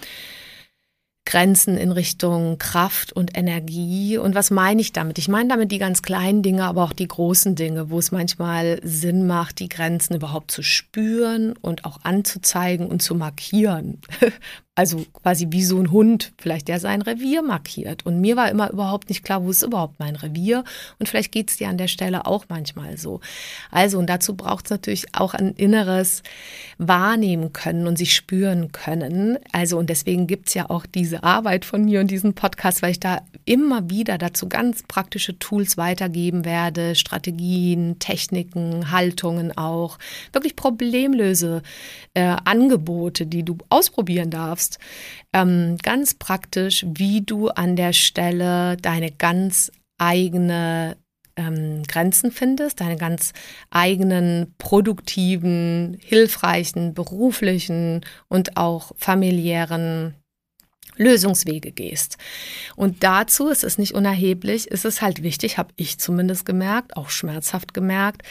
Grenzen 1.27 1.75
in 1.75 1.91
Richtung 1.91 2.59
Kraft 2.59 3.11
und 3.11 3.35
Energie. 3.35 4.17
Und 4.17 4.35
was 4.35 4.51
meine 4.51 4.79
ich 4.79 4.93
damit? 4.93 5.17
Ich 5.17 5.27
meine 5.27 5.49
damit 5.49 5.71
die 5.71 5.79
ganz 5.79 6.03
kleinen 6.03 6.43
Dinge, 6.43 6.63
aber 6.65 6.83
auch 6.83 6.93
die 6.93 7.07
großen 7.07 7.55
Dinge, 7.55 7.89
wo 7.89 7.97
es 7.97 8.11
manchmal 8.11 8.79
Sinn 8.83 9.25
macht, 9.25 9.59
die 9.59 9.69
Grenzen 9.69 10.15
überhaupt 10.15 10.51
zu 10.51 10.61
spüren 10.61 11.53
und 11.61 11.83
auch 11.83 11.99
anzuzeigen 12.03 12.87
und 12.87 13.01
zu 13.01 13.15
markieren. 13.15 13.99
Also 14.77 15.05
quasi 15.13 15.47
wie 15.51 15.63
so 15.63 15.79
ein 15.79 15.89
Hund, 15.89 16.33
vielleicht 16.37 16.67
der 16.67 16.81
sein 16.81 17.01
Revier 17.01 17.41
markiert. 17.41 18.05
Und 18.05 18.19
mir 18.19 18.35
war 18.35 18.51
immer 18.51 18.69
überhaupt 18.71 19.07
nicht 19.07 19.23
klar, 19.23 19.41
wo 19.41 19.49
ist 19.49 19.63
überhaupt 19.63 19.99
mein 19.99 20.17
Revier. 20.17 20.65
Und 20.99 21.07
vielleicht 21.07 21.31
geht 21.31 21.49
es 21.49 21.55
dir 21.55 21.69
an 21.69 21.77
der 21.77 21.87
Stelle 21.87 22.25
auch 22.25 22.43
manchmal 22.49 22.97
so. 22.97 23.21
Also, 23.71 23.97
und 23.97 24.07
dazu 24.07 24.35
braucht 24.35 24.65
es 24.65 24.71
natürlich 24.71 25.15
auch 25.15 25.33
ein 25.33 25.53
inneres 25.53 26.23
Wahrnehmen 26.77 27.53
können 27.53 27.87
und 27.87 27.97
sich 27.97 28.13
spüren 28.13 28.73
können. 28.73 29.37
Also, 29.53 29.77
und 29.77 29.89
deswegen 29.89 30.27
gibt 30.27 30.49
es 30.49 30.55
ja 30.55 30.69
auch 30.69 30.85
diese 30.85 31.23
Arbeit 31.23 31.63
von 31.63 31.85
mir 31.85 32.01
und 32.01 32.11
diesen 32.11 32.33
Podcast, 32.33 32.81
weil 32.81 32.91
ich 32.91 32.99
da 32.99 33.21
immer 33.45 33.89
wieder 33.89 34.17
dazu 34.17 34.49
ganz 34.49 34.83
praktische 34.83 35.39
Tools 35.39 35.77
weitergeben 35.77 36.43
werde, 36.43 36.95
Strategien, 36.95 37.97
Techniken, 37.99 38.91
Haltungen 38.91 39.57
auch, 39.57 39.99
wirklich 40.33 40.57
Problemlöse, 40.57 41.61
äh, 42.13 42.35
Angebote, 42.43 43.25
die 43.25 43.43
du 43.43 43.57
ausprobieren 43.69 44.31
darfst 44.31 44.64
schaffst, 44.65 44.79
ähm, 45.33 45.77
ganz 45.81 46.13
praktisch, 46.13 46.85
wie 46.87 47.21
du 47.21 47.49
an 47.49 47.75
der 47.75 47.93
Stelle 47.93 48.77
deine 48.77 49.11
ganz 49.11 49.71
eigene 49.97 50.97
ähm, 51.37 51.83
Grenzen 51.83 52.31
findest, 52.31 52.81
deine 52.81 52.97
ganz 52.97 53.33
eigenen 53.69 54.53
produktiven, 54.57 55.97
hilfreichen, 56.01 56.93
beruflichen 56.93 58.01
und 58.29 58.57
auch 58.57 58.91
familiären 58.97 60.15
Lösungswege 60.97 61.71
gehst. 61.71 62.17
Und 62.75 63.03
dazu 63.03 63.47
ist 63.49 63.63
es 63.63 63.77
nicht 63.77 63.93
unerheblich, 63.93 64.67
ist 64.67 64.85
es 64.85 65.01
halt 65.01 65.23
wichtig, 65.23 65.57
habe 65.57 65.73
ich 65.75 65.97
zumindest 65.99 66.45
gemerkt, 66.45 66.97
auch 66.97 67.09
schmerzhaft 67.09 67.73
gemerkt, 67.73 68.23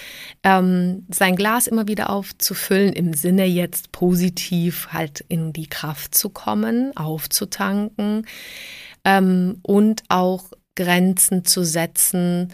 ähm, 0.42 1.06
sein 1.10 1.36
Glas 1.36 1.66
immer 1.66 1.88
wieder 1.88 2.10
aufzufüllen, 2.10 2.92
im 2.92 3.14
Sinne 3.14 3.44
jetzt 3.44 3.92
positiv 3.92 4.88
halt 4.92 5.24
in 5.28 5.52
die 5.52 5.68
Kraft 5.68 6.14
zu 6.14 6.30
kommen, 6.30 6.96
aufzutanken 6.96 8.26
ähm, 9.04 9.58
und 9.62 10.02
auch 10.08 10.50
Grenzen 10.74 11.44
zu 11.44 11.64
setzen 11.64 12.52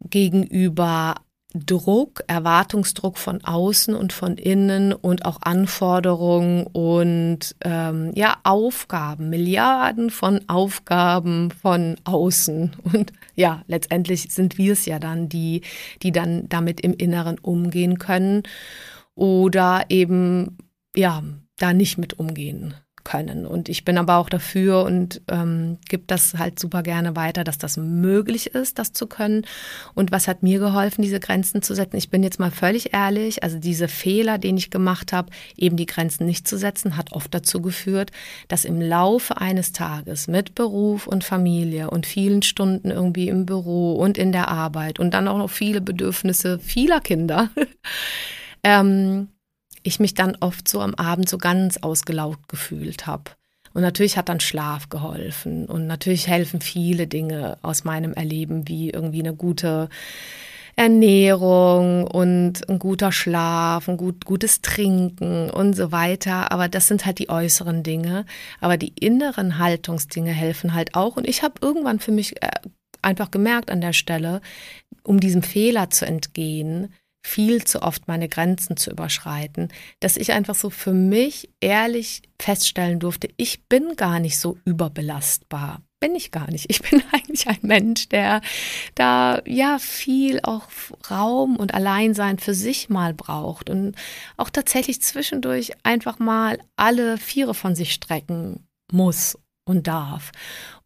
gegenüber 0.00 1.14
Druck, 1.54 2.24
Erwartungsdruck 2.26 3.16
von 3.16 3.44
außen 3.44 3.94
und 3.94 4.12
von 4.12 4.36
innen 4.36 4.92
und 4.92 5.24
auch 5.24 5.40
Anforderungen 5.40 6.66
und 6.66 7.54
ähm, 7.62 8.10
ja 8.14 8.38
Aufgaben, 8.42 9.30
Milliarden 9.30 10.10
von 10.10 10.40
Aufgaben 10.48 11.52
von 11.52 11.96
außen. 12.02 12.72
Und 12.92 13.12
ja 13.36 13.62
letztendlich 13.68 14.32
sind 14.32 14.58
wir 14.58 14.72
es 14.72 14.84
ja 14.84 14.98
dann 14.98 15.28
die, 15.28 15.62
die 16.02 16.10
dann 16.10 16.48
damit 16.48 16.80
im 16.80 16.92
Inneren 16.92 17.38
umgehen 17.38 17.98
können 17.98 18.42
oder 19.14 19.84
eben 19.90 20.58
ja 20.96 21.22
da 21.56 21.72
nicht 21.72 21.98
mit 21.98 22.18
umgehen 22.18 22.74
können. 23.04 23.46
Und 23.46 23.68
ich 23.68 23.84
bin 23.84 23.98
aber 23.98 24.16
auch 24.16 24.28
dafür 24.28 24.82
und 24.82 25.20
ähm, 25.28 25.78
gebe 25.88 26.04
das 26.06 26.34
halt 26.34 26.58
super 26.58 26.82
gerne 26.82 27.14
weiter, 27.14 27.44
dass 27.44 27.58
das 27.58 27.76
möglich 27.76 28.54
ist, 28.54 28.78
das 28.78 28.92
zu 28.92 29.06
können. 29.06 29.42
Und 29.94 30.10
was 30.10 30.26
hat 30.26 30.42
mir 30.42 30.58
geholfen, 30.58 31.02
diese 31.02 31.20
Grenzen 31.20 31.62
zu 31.62 31.74
setzen? 31.74 31.96
Ich 31.96 32.10
bin 32.10 32.22
jetzt 32.22 32.40
mal 32.40 32.50
völlig 32.50 32.94
ehrlich, 32.94 33.42
also 33.42 33.58
diese 33.58 33.88
Fehler, 33.88 34.38
den 34.38 34.56
ich 34.56 34.70
gemacht 34.70 35.12
habe, 35.12 35.30
eben 35.56 35.76
die 35.76 35.86
Grenzen 35.86 36.26
nicht 36.26 36.48
zu 36.48 36.56
setzen, 36.56 36.96
hat 36.96 37.12
oft 37.12 37.32
dazu 37.32 37.60
geführt, 37.60 38.10
dass 38.48 38.64
im 38.64 38.80
Laufe 38.80 39.36
eines 39.36 39.72
Tages 39.72 40.26
mit 40.26 40.54
Beruf 40.54 41.06
und 41.06 41.22
Familie 41.24 41.90
und 41.90 42.06
vielen 42.06 42.42
Stunden 42.42 42.90
irgendwie 42.90 43.28
im 43.28 43.46
Büro 43.46 43.94
und 43.94 44.18
in 44.18 44.32
der 44.32 44.48
Arbeit 44.48 44.98
und 44.98 45.12
dann 45.12 45.28
auch 45.28 45.38
noch 45.38 45.50
viele 45.50 45.80
Bedürfnisse 45.80 46.58
vieler 46.58 47.00
Kinder, 47.00 47.50
ähm, 48.64 49.28
ich 49.84 50.00
mich 50.00 50.14
dann 50.14 50.36
oft 50.40 50.66
so 50.66 50.80
am 50.80 50.94
Abend 50.94 51.28
so 51.28 51.38
ganz 51.38 51.76
ausgelaugt 51.76 52.48
gefühlt 52.48 53.06
habe. 53.06 53.30
Und 53.74 53.82
natürlich 53.82 54.16
hat 54.16 54.28
dann 54.28 54.40
Schlaf 54.40 54.88
geholfen. 54.88 55.66
Und 55.66 55.86
natürlich 55.86 56.26
helfen 56.26 56.60
viele 56.60 57.06
Dinge 57.06 57.58
aus 57.62 57.84
meinem 57.84 58.14
Erleben, 58.14 58.66
wie 58.68 58.90
irgendwie 58.90 59.20
eine 59.20 59.34
gute 59.34 59.88
Ernährung 60.76 62.06
und 62.06 62.68
ein 62.68 62.78
guter 62.78 63.12
Schlaf, 63.12 63.88
ein 63.88 63.96
gut, 63.96 64.24
gutes 64.24 64.62
Trinken 64.62 65.50
und 65.50 65.74
so 65.74 65.92
weiter. 65.92 66.50
Aber 66.50 66.68
das 66.68 66.88
sind 66.88 67.04
halt 67.04 67.18
die 67.18 67.28
äußeren 67.28 67.82
Dinge. 67.82 68.26
Aber 68.60 68.76
die 68.76 68.92
inneren 68.98 69.58
Haltungsdinge 69.58 70.32
helfen 70.32 70.74
halt 70.74 70.94
auch. 70.94 71.16
Und 71.16 71.28
ich 71.28 71.42
habe 71.42 71.54
irgendwann 71.60 71.98
für 71.98 72.12
mich 72.12 72.42
äh, 72.42 72.50
einfach 73.02 73.30
gemerkt 73.30 73.70
an 73.70 73.80
der 73.80 73.92
Stelle, 73.92 74.40
um 75.02 75.20
diesem 75.20 75.42
Fehler 75.42 75.90
zu 75.90 76.06
entgehen, 76.06 76.92
viel 77.24 77.64
zu 77.64 77.82
oft 77.82 78.06
meine 78.06 78.28
Grenzen 78.28 78.76
zu 78.76 78.90
überschreiten, 78.90 79.68
dass 80.00 80.18
ich 80.18 80.32
einfach 80.32 80.54
so 80.54 80.68
für 80.68 80.92
mich 80.92 81.48
ehrlich 81.60 82.22
feststellen 82.40 83.00
durfte, 83.00 83.28
ich 83.38 83.66
bin 83.66 83.96
gar 83.96 84.20
nicht 84.20 84.38
so 84.38 84.58
überbelastbar. 84.66 85.80
Bin 86.00 86.14
ich 86.14 86.30
gar 86.30 86.50
nicht. 86.50 86.66
Ich 86.68 86.82
bin 86.90 87.02
eigentlich 87.12 87.48
ein 87.48 87.58
Mensch, 87.62 88.10
der 88.10 88.42
da 88.94 89.40
ja 89.46 89.78
viel 89.78 90.40
auch 90.42 90.68
Raum 91.10 91.56
und 91.56 91.72
Alleinsein 91.72 92.38
für 92.38 92.54
sich 92.54 92.90
mal 92.90 93.14
braucht 93.14 93.70
und 93.70 93.96
auch 94.36 94.50
tatsächlich 94.50 95.00
zwischendurch 95.00 95.72
einfach 95.82 96.18
mal 96.18 96.58
alle 96.76 97.16
Viere 97.16 97.54
von 97.54 97.74
sich 97.74 97.94
strecken 97.94 98.68
muss 98.92 99.38
und 99.64 99.86
darf. 99.86 100.30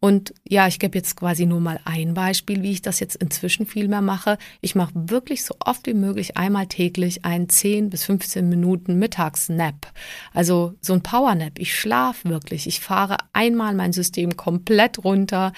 Und 0.01 0.33
ja, 0.47 0.65
ich 0.65 0.79
gebe 0.79 0.97
jetzt 0.97 1.17
quasi 1.17 1.45
nur 1.45 1.59
mal 1.59 1.77
ein 1.83 2.13
Beispiel, 2.13 2.63
wie 2.63 2.71
ich 2.71 2.81
das 2.81 3.01
jetzt 3.01 3.17
inzwischen 3.17 3.65
viel 3.65 3.89
mehr 3.89 4.01
mache. 4.01 4.37
Ich 4.61 4.73
mache 4.73 4.93
wirklich 4.95 5.43
so 5.43 5.55
oft 5.59 5.87
wie 5.87 5.93
möglich 5.93 6.37
einmal 6.37 6.67
täglich 6.67 7.25
einen 7.25 7.49
10 7.49 7.89
bis 7.89 8.05
15 8.05 8.47
Minuten 8.47 8.97
Mittagsnap. 8.97 9.91
Also 10.33 10.75
so 10.79 10.93
ein 10.93 11.03
Powernap. 11.03 11.59
Ich 11.59 11.77
schlafe 11.77 12.29
wirklich. 12.29 12.65
Ich 12.65 12.79
fahre 12.79 13.17
einmal 13.33 13.73
mein 13.73 13.91
System 13.91 14.37
komplett 14.37 15.03
runter 15.03 15.51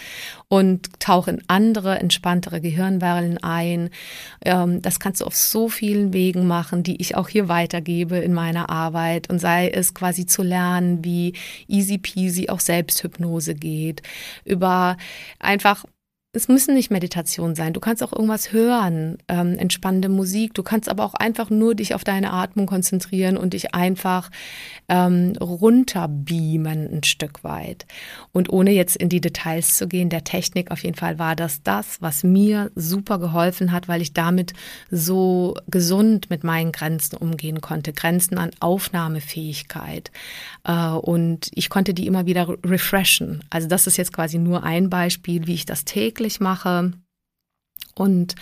und 0.48 1.00
tauche 1.00 1.30
in 1.32 1.44
andere, 1.46 2.00
entspanntere 2.00 2.62
Gehirnwellen 2.62 3.38
ein. 3.44 3.92
Ähm, 4.44 4.82
das 4.82 5.00
kannst 5.00 5.22
du 5.22 5.26
auf 5.26 5.36
so 5.36 5.70
vielen 5.70 6.14
Wegen 6.14 6.48
machen, 6.48 6.82
die 6.82 7.00
ich 7.00 7.16
auch 7.16 7.30
hier 7.30 7.48
weitergebe 7.48 8.18
in 8.18 8.34
meiner 8.34 8.72
Arbeit. 8.72 9.30
Und 9.30 9.38
sei 9.38 9.70
es 9.70 9.94
quasi 9.94 10.26
zu 10.26 10.42
lernen, 10.42 11.06
wie 11.06 11.34
easy 11.68 12.00
peasy 12.00 12.50
auch 12.50 12.60
Selbsthypnose 12.60 13.54
geht 13.54 14.02
über 14.44 14.98
einfach 15.40 15.86
es 16.34 16.48
müssen 16.48 16.76
nicht 16.76 16.92
Meditationen 16.92 17.56
sein. 17.56 17.74
Du 17.74 17.82
kannst 17.82 18.02
auch 18.02 18.14
irgendwas 18.14 18.54
hören, 18.54 19.18
ähm, 19.28 19.58
entspannende 19.58 20.08
Musik. 20.08 20.54
Du 20.54 20.64
kannst 20.64 20.88
aber 20.88 21.04
auch 21.04 21.14
einfach 21.14 21.50
nur 21.50 21.76
dich 21.76 21.94
auf 21.94 22.06
deine 22.06 22.32
Atmung 22.32 22.68
konzentrieren 22.68 23.36
und 23.36 23.52
dich 23.52 23.76
einfach 23.76 24.32
ähm, 24.88 25.34
runterbeamen 25.42 26.90
ein 26.90 27.04
Stück 27.04 27.44
weit. 27.44 27.86
Und 28.32 28.50
ohne 28.50 28.72
jetzt 28.72 28.96
in 28.96 29.10
die 29.10 29.20
Details 29.20 29.76
zu 29.76 29.90
gehen, 29.90 30.10
der 30.10 30.24
Technik 30.24 30.72
auf 30.72 30.84
jeden 30.84 30.96
Fall 30.96 31.20
war 31.20 31.36
das 31.36 31.64
das, 31.64 32.02
was 32.02 32.24
mir 32.24 32.72
super 32.76 33.20
geholfen 33.20 33.74
hat, 33.74 33.90
weil 33.90 34.02
ich 34.02 34.14
damit 34.14 34.54
so 34.90 35.56
gesund 35.68 36.30
mit 36.30 36.46
meinen 36.46 36.72
Grenzen 36.72 37.18
umgehen 37.18 37.60
konnte. 37.60 37.92
Grenzen 37.92 38.38
an 38.38 38.52
Aufnahmefähigkeit. 38.62 40.12
Äh, 40.64 40.92
und 40.92 41.50
ich 41.54 41.70
konnte 41.70 41.94
die 41.94 42.08
immer 42.08 42.26
wieder 42.26 42.56
refreshen. 42.66 43.44
Also 43.50 43.68
das 43.68 43.86
ist 43.86 43.98
jetzt 43.98 44.14
quasi 44.14 44.38
nur 44.38 44.64
ein 44.64 44.90
Beispiel, 44.90 45.46
wie 45.46 45.56
ich 45.56 45.66
das 45.66 45.84
täglich 45.84 46.21
täglich 46.22 46.40
mache 46.40 46.94
und 47.96 48.36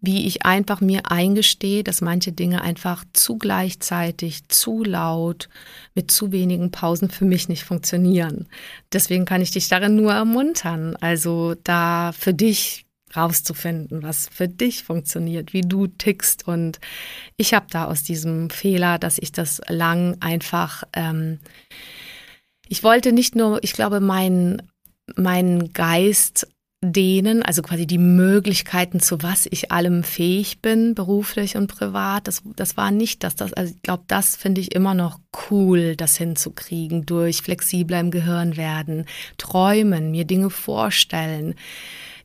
wie 0.00 0.26
ich 0.26 0.44
einfach 0.44 0.80
mir 0.80 1.10
eingestehe, 1.10 1.82
dass 1.82 2.02
manche 2.02 2.32
Dinge 2.32 2.60
einfach 2.62 3.04
zu 3.14 3.38
gleichzeitig, 3.38 4.46
zu 4.48 4.84
laut, 4.84 5.48
mit 5.94 6.10
zu 6.10 6.30
wenigen 6.30 6.70
Pausen 6.70 7.08
für 7.08 7.24
mich 7.24 7.48
nicht 7.48 7.64
funktionieren. 7.64 8.46
Deswegen 8.92 9.24
kann 9.24 9.40
ich 9.40 9.50
dich 9.50 9.68
darin 9.68 9.96
nur 9.96 10.12
ermuntern, 10.12 10.96
also 11.00 11.54
da 11.64 12.12
für 12.12 12.34
dich 12.34 12.84
rauszufinden, 13.16 14.02
was 14.02 14.28
für 14.28 14.48
dich 14.48 14.84
funktioniert, 14.84 15.54
wie 15.54 15.62
du 15.62 15.86
tickst. 15.86 16.46
Und 16.46 16.78
ich 17.36 17.54
habe 17.54 17.66
da 17.70 17.86
aus 17.86 18.02
diesem 18.02 18.50
Fehler, 18.50 18.98
dass 18.98 19.18
ich 19.18 19.32
das 19.32 19.62
lang 19.68 20.18
einfach, 20.20 20.84
ähm, 20.92 21.38
ich 22.68 22.82
wollte 22.82 23.12
nicht 23.12 23.34
nur, 23.36 23.62
ich 23.64 23.72
glaube, 23.72 24.00
mein, 24.00 24.62
mein 25.16 25.72
Geist 25.72 26.46
denen, 26.84 27.42
also 27.42 27.62
quasi 27.62 27.86
die 27.86 27.98
Möglichkeiten, 27.98 29.00
zu 29.00 29.22
was 29.22 29.46
ich 29.50 29.72
allem 29.72 30.04
fähig 30.04 30.60
bin, 30.60 30.94
beruflich 30.94 31.56
und 31.56 31.66
privat. 31.66 32.28
Das, 32.28 32.42
das 32.56 32.76
war 32.76 32.90
nicht 32.90 33.24
das, 33.24 33.34
das 33.34 33.52
also 33.52 33.74
ich 33.74 33.82
glaube, 33.82 34.04
das 34.06 34.36
finde 34.36 34.60
ich 34.60 34.74
immer 34.74 34.94
noch 34.94 35.18
cool, 35.50 35.96
das 35.96 36.16
hinzukriegen, 36.16 37.06
durch 37.06 37.42
flexibler 37.42 38.00
im 38.00 38.10
Gehirn 38.10 38.56
werden, 38.56 39.06
träumen, 39.38 40.10
mir 40.10 40.24
Dinge 40.24 40.50
vorstellen, 40.50 41.54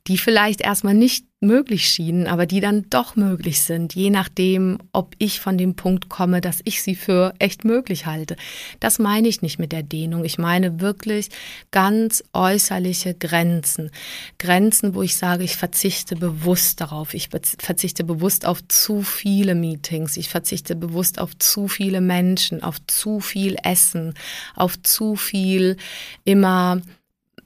die 0.08 0.18
vielleicht 0.18 0.62
erstmal 0.62 0.94
nicht 0.94 1.26
möglich 1.42 1.88
schienen, 1.88 2.28
aber 2.28 2.46
die 2.46 2.60
dann 2.60 2.90
doch 2.90 3.16
möglich 3.16 3.62
sind, 3.62 3.96
je 3.96 4.10
nachdem, 4.10 4.78
ob 4.92 5.16
ich 5.20 5.40
von 5.40 5.58
dem 5.58 5.76
Punkt 5.76 6.10
komme, 6.10 6.42
dass 6.42 6.60
ich 6.66 6.82
sie 6.82 6.96
für 6.96 7.34
echt 7.40 7.64
möglich 7.64 8.06
halte. 8.06 8.36
Das 8.82 9.00
meine 9.00 9.30
ich 9.30 9.42
nicht 9.42 9.58
mit 9.58 9.72
der 9.72 9.84
Dehnung. 9.84 10.26
Ich 10.26 10.38
meine 10.38 10.82
wirklich 10.82 11.30
ganz 11.72 12.24
äußerliche 12.34 13.14
Grenzen. 13.14 13.90
Grenzen, 14.38 14.96
wo 14.96 15.02
ich 15.02 15.16
sage, 15.16 15.46
ich 15.46 15.56
verzichte 15.56 16.18
bewusst 16.18 16.82
darauf. 16.82 17.14
Ich 17.14 17.30
verzichte 17.30 18.04
bewusst 18.04 18.46
auf 18.46 18.60
zu 18.68 19.02
viele 19.02 19.56
Meetings. 19.56 20.18
Ich 20.18 20.28
verzichte 20.28 20.76
bewusst 20.76 21.20
auf 21.20 21.38
zu 21.38 21.70
viele 21.70 22.02
Menschen, 22.02 22.64
auf 22.64 22.86
zu 22.88 23.22
viel 23.22 23.56
Essen, 23.64 24.14
auf 24.56 24.82
zu 24.82 25.16
viel 25.16 25.78
immer 26.26 26.82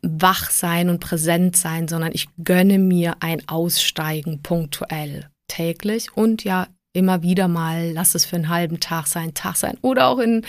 wach 0.03 0.51
sein 0.51 0.89
und 0.89 0.99
präsent 0.99 1.55
sein, 1.55 1.87
sondern 1.87 2.11
ich 2.13 2.27
gönne 2.43 2.77
mir 2.77 3.15
ein 3.21 3.47
Aussteigen 3.47 4.41
punktuell 4.43 5.29
täglich. 5.47 6.15
Und 6.15 6.43
ja 6.43 6.67
immer 6.93 7.23
wieder 7.23 7.47
mal, 7.47 7.91
lass 7.91 8.13
es 8.13 8.25
für 8.25 8.35
einen 8.35 8.49
halben 8.49 8.79
Tag 8.79 9.07
sein, 9.07 9.33
Tag 9.33 9.55
sein 9.55 9.77
oder 9.81 10.07
auch 10.07 10.19
in, 10.19 10.45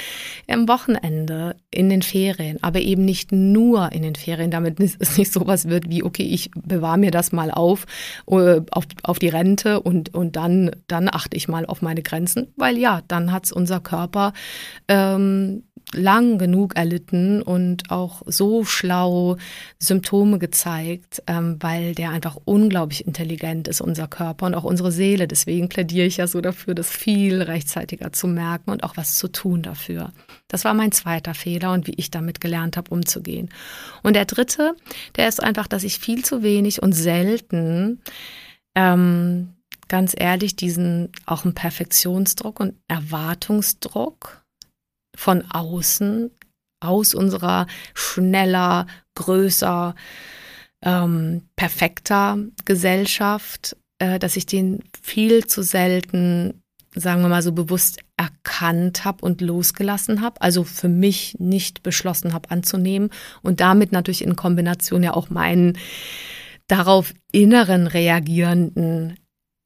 am 0.49 0.69
Wochenende, 0.69 1.57
in 1.75 1.89
den 1.91 2.03
Ferien, 2.03 2.63
aber 2.63 2.81
eben 2.81 3.05
nicht 3.05 3.33
nur 3.33 3.93
in 3.93 4.03
den 4.03 4.15
Ferien, 4.15 4.51
damit 4.51 4.81
es 4.81 5.19
nicht 5.19 5.33
sowas 5.33 5.69
wird 5.69 5.89
wie, 5.91 6.03
okay, 6.03 6.25
ich 6.25 6.51
bewahre 6.55 6.99
mir 6.99 7.11
das 7.11 7.33
mal 7.33 7.51
auf, 7.51 7.87
äh, 8.27 8.61
auf, 8.71 8.85
auf 9.03 9.19
die 9.19 9.29
Rente 9.29 9.81
und, 9.81 10.15
und 10.15 10.37
dann, 10.37 10.71
dann 10.87 11.09
achte 11.09 11.37
ich 11.37 11.49
mal 11.49 11.67
auf 11.67 11.83
meine 11.83 12.03
Grenzen, 12.03 12.49
weil 12.57 12.79
ja, 12.79 13.03
dann 13.09 13.33
hat 13.33 13.45
es 13.45 13.53
unser 13.53 13.81
Körper 13.81 14.33
ähm, 14.89 15.63
lang 15.93 16.39
genug 16.39 16.77
erlitten 16.77 17.43
und 17.43 17.91
auch 17.91 18.23
so 18.27 18.65
schlau 18.65 19.37
Symptome 19.79 20.39
gezeigt, 20.39 21.23
ähm, 21.27 21.57
weil 21.61 21.95
der 21.95 22.11
einfach 22.11 22.37
unglaublich 22.45 23.07
intelligent 23.07 23.69
ist, 23.69 23.81
unser 23.81 24.09
Körper 24.09 24.47
und 24.47 24.55
auch 24.55 24.65
unsere 24.65 24.93
Seele. 24.93 25.29
Deswegen 25.29 25.69
plädiere 25.69 26.07
ich 26.07 26.17
ja 26.17 26.27
so 26.27 26.41
dafür, 26.41 26.75
das 26.75 26.91
viel 26.91 27.43
rechtzeitiger 27.43 28.13
zu 28.13 28.27
merken 28.27 28.71
und 28.71 28.85
auch 28.85 28.97
was 28.97 29.17
zu 29.17 29.29
tun 29.29 29.63
dafür. 29.63 30.13
Das 30.49 30.65
war 30.65 30.75
mein 30.75 30.93
zweiter 30.93 31.35
Fehler 31.35 31.64
und 31.73 31.87
wie 31.87 31.95
ich 31.97 32.11
damit 32.11 32.41
gelernt 32.41 32.77
habe, 32.77 32.91
umzugehen. 32.91 33.51
Und 34.03 34.15
der 34.15 34.25
dritte, 34.25 34.75
der 35.17 35.29
ist 35.29 35.43
einfach, 35.43 35.67
dass 35.67 35.85
ich 35.85 35.99
viel 35.99 36.25
zu 36.25 36.43
wenig 36.43 36.83
und 36.83 36.93
selten 36.93 38.01
ähm, 38.75 39.55
ganz 39.89 40.15
ehrlich, 40.17 40.57
diesen 40.57 41.11
auch 41.27 41.45
einen 41.45 41.55
Perfektionsdruck 41.55 42.61
und 42.61 42.75
Erwartungsdruck 42.89 44.43
von 45.17 45.45
außen, 45.51 46.31
aus 46.81 47.15
unserer 47.15 47.67
schneller, 47.95 48.87
größer, 49.15 49.95
ähm, 50.83 51.49
perfekter 51.57 52.39
Gesellschaft, 52.65 53.77
äh, 53.99 54.19
dass 54.19 54.37
ich 54.37 54.47
den 54.47 54.83
viel 55.01 55.47
zu 55.47 55.63
selten, 55.63 56.63
sagen 56.95 57.23
wir 57.23 57.29
mal 57.29 57.43
so 57.43 57.53
bewusst 57.53 58.01
erkannt 58.17 59.05
habe 59.05 59.25
und 59.25 59.41
losgelassen 59.41 60.21
habe, 60.21 60.41
also 60.41 60.65
für 60.65 60.89
mich 60.89 61.37
nicht 61.39 61.83
beschlossen 61.83 62.33
habe 62.33 62.51
anzunehmen 62.51 63.11
und 63.43 63.61
damit 63.61 63.93
natürlich 63.93 64.23
in 64.23 64.37
Kombination 64.37 65.03
ja 65.03 65.15
auch 65.15 65.31
meinen 65.31 65.79
darauf 66.69 67.13
inneren 67.33 67.87
reagierenden 67.87 69.19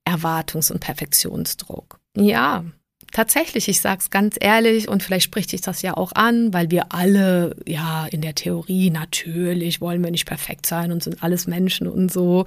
Erwartungs- 0.08 0.72
und 0.72 0.80
Perfektionsdruck. 0.80 2.00
Ja, 2.16 2.64
tatsächlich, 3.12 3.68
ich 3.68 3.80
sage 3.80 4.00
es 4.00 4.10
ganz 4.10 4.36
ehrlich 4.40 4.88
und 4.88 5.02
vielleicht 5.02 5.24
spricht 5.24 5.50
sich 5.50 5.60
das 5.60 5.82
ja 5.82 5.96
auch 5.96 6.12
an, 6.12 6.52
weil 6.54 6.70
wir 6.70 6.92
alle, 6.92 7.54
ja, 7.66 8.06
in 8.06 8.22
der 8.22 8.34
Theorie 8.34 8.90
natürlich 8.90 9.80
wollen 9.80 10.02
wir 10.02 10.10
nicht 10.10 10.26
perfekt 10.26 10.66
sein 10.66 10.90
und 10.90 11.02
sind 11.02 11.22
alles 11.22 11.46
Menschen 11.46 11.86
und 11.86 12.10
so. 12.10 12.46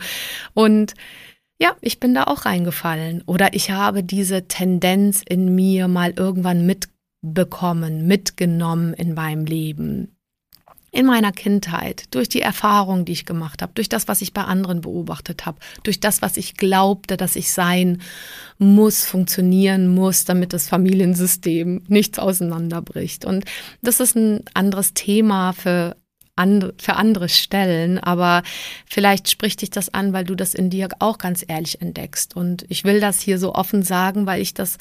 Und 0.54 0.96
ja, 1.62 1.76
ich 1.80 2.00
bin 2.00 2.16
da 2.16 2.24
auch 2.24 2.46
reingefallen. 2.46 3.22
Oder 3.28 3.54
ich 3.54 3.70
habe 3.70 4.04
diese 4.04 4.48
Tendenz 4.48 5.22
in 5.28 5.54
mir 5.54 5.88
mal 5.88 6.12
irgendwann 6.16 6.66
mitbekommen, 6.66 8.08
mitgenommen 8.08 8.94
in 8.94 9.14
meinem 9.14 9.46
Leben 9.46 10.16
in 10.94 11.06
meiner 11.06 11.32
Kindheit, 11.32 12.04
durch 12.12 12.28
die 12.28 12.42
Erfahrungen, 12.42 13.06
die 13.06 13.14
ich 13.14 13.26
gemacht 13.26 13.62
habe, 13.62 13.72
durch 13.74 13.88
das, 13.88 14.10
was 14.10 14.22
ich 14.22 14.34
bei 14.34 14.44
anderen 14.44 14.82
beobachtet 14.82 15.46
habe, 15.46 15.58
durch 15.84 16.02
das, 16.02 16.22
was 16.22 16.36
ich 16.36 16.58
glaubte, 16.58 17.16
dass 17.16 17.38
ich 17.38 17.54
sein 17.54 18.02
muss, 18.58 19.06
funktionieren 19.06 19.88
muss, 19.88 20.26
damit 20.26 20.52
das 20.52 20.68
Familiensystem 20.68 21.84
nichts 21.88 22.20
auseinanderbricht. 22.20 23.24
Und 23.24 23.46
das 23.82 24.02
ist 24.02 24.18
ein 24.18 24.44
anderes 24.54 24.94
Thema 24.94 25.54
für 25.54 25.96
and, 26.36 26.74
für 26.82 26.96
andere 26.96 27.30
stellen, 27.30 28.00
aber 28.00 28.44
vielleicht 28.86 29.30
spricht 29.30 29.62
dich 29.62 29.70
das 29.70 29.94
an, 29.94 30.14
weil 30.14 30.24
du 30.24 30.36
das 30.36 30.54
in 30.54 30.70
dir 30.70 30.90
auch 31.00 31.18
ganz 31.18 31.44
ehrlich 31.48 31.82
entdeckst. 31.82 32.36
Und 32.36 32.66
ich 32.70 32.84
will 32.84 33.00
das 33.00 33.20
hier 33.20 33.38
so 33.38 33.54
offen 33.56 33.84
sagen, 33.84 34.26
weil 34.26 34.42
ich 34.42 34.54
das 34.54 34.78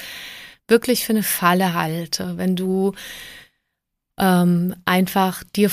wirklich 0.68 1.04
für 1.04 1.12
eine 1.12 1.22
Falle 1.22 1.74
halte, 1.74 2.36
wenn 2.36 2.56
du 2.56 2.92
ähm, 4.18 4.74
einfach 4.84 5.42
dir 5.44 5.70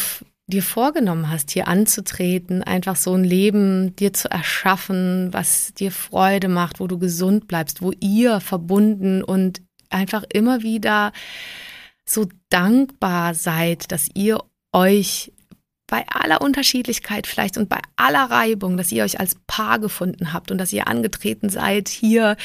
dir 0.47 0.63
vorgenommen 0.63 1.29
hast, 1.29 1.51
hier 1.51 1.67
anzutreten, 1.67 2.63
einfach 2.63 2.95
so 2.95 3.13
ein 3.13 3.25
Leben 3.25 3.95
dir 3.97 4.13
zu 4.13 4.31
erschaffen, 4.31 5.33
was 5.33 5.73
dir 5.73 5.91
Freude 5.91 6.47
macht, 6.47 6.79
wo 6.79 6.87
du 6.87 6.97
gesund 6.97 7.49
bleibst, 7.49 7.81
wo 7.81 7.91
ihr 7.99 8.39
verbunden 8.39 9.23
und 9.23 9.61
einfach 9.89 10.23
immer 10.31 10.63
wieder 10.63 11.11
so 12.05 12.27
dankbar 12.49 13.33
seid, 13.33 13.91
dass 13.91 14.09
ihr 14.13 14.39
euch 14.71 15.33
bei 15.87 16.05
aller 16.09 16.41
Unterschiedlichkeit 16.41 17.27
vielleicht 17.27 17.57
und 17.57 17.69
bei 17.69 17.79
aller 17.95 18.29
Reibung, 18.29 18.77
dass 18.77 18.91
ihr 18.91 19.03
euch 19.03 19.19
als 19.19 19.35
Paar 19.47 19.79
gefunden 19.79 20.33
habt 20.33 20.51
und 20.51 20.57
dass 20.57 20.73
ihr 20.73 20.87
angetreten 20.87 21.49
seid, 21.49 21.87
hier 21.87 22.35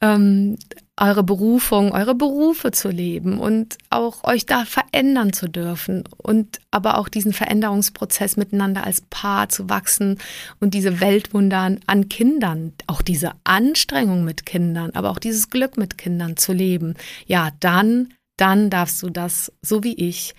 ähm, 0.00 0.58
eure 1.00 1.22
Berufung, 1.22 1.92
eure 1.92 2.14
Berufe 2.14 2.72
zu 2.72 2.90
leben 2.90 3.38
und 3.40 3.78
auch 3.88 4.22
euch 4.24 4.44
da 4.44 4.64
verändern 4.66 5.32
zu 5.32 5.48
dürfen 5.48 6.04
und 6.18 6.60
aber 6.70 6.98
auch 6.98 7.08
diesen 7.08 7.32
Veränderungsprozess 7.32 8.36
miteinander 8.36 8.84
als 8.84 9.00
Paar 9.00 9.48
zu 9.48 9.70
wachsen 9.70 10.18
und 10.60 10.74
diese 10.74 11.00
Weltwunder 11.00 11.76
an 11.86 12.08
Kindern, 12.08 12.74
auch 12.86 13.00
diese 13.00 13.32
Anstrengung 13.44 14.24
mit 14.24 14.44
Kindern, 14.44 14.90
aber 14.92 15.10
auch 15.10 15.18
dieses 15.18 15.48
Glück 15.48 15.78
mit 15.78 15.96
Kindern 15.96 16.36
zu 16.36 16.52
leben. 16.52 16.94
Ja, 17.26 17.50
dann, 17.60 18.12
dann 18.36 18.68
darfst 18.68 19.02
du 19.02 19.08
das, 19.08 19.52
so 19.62 19.82
wie 19.82 19.94
ich, 19.94 20.34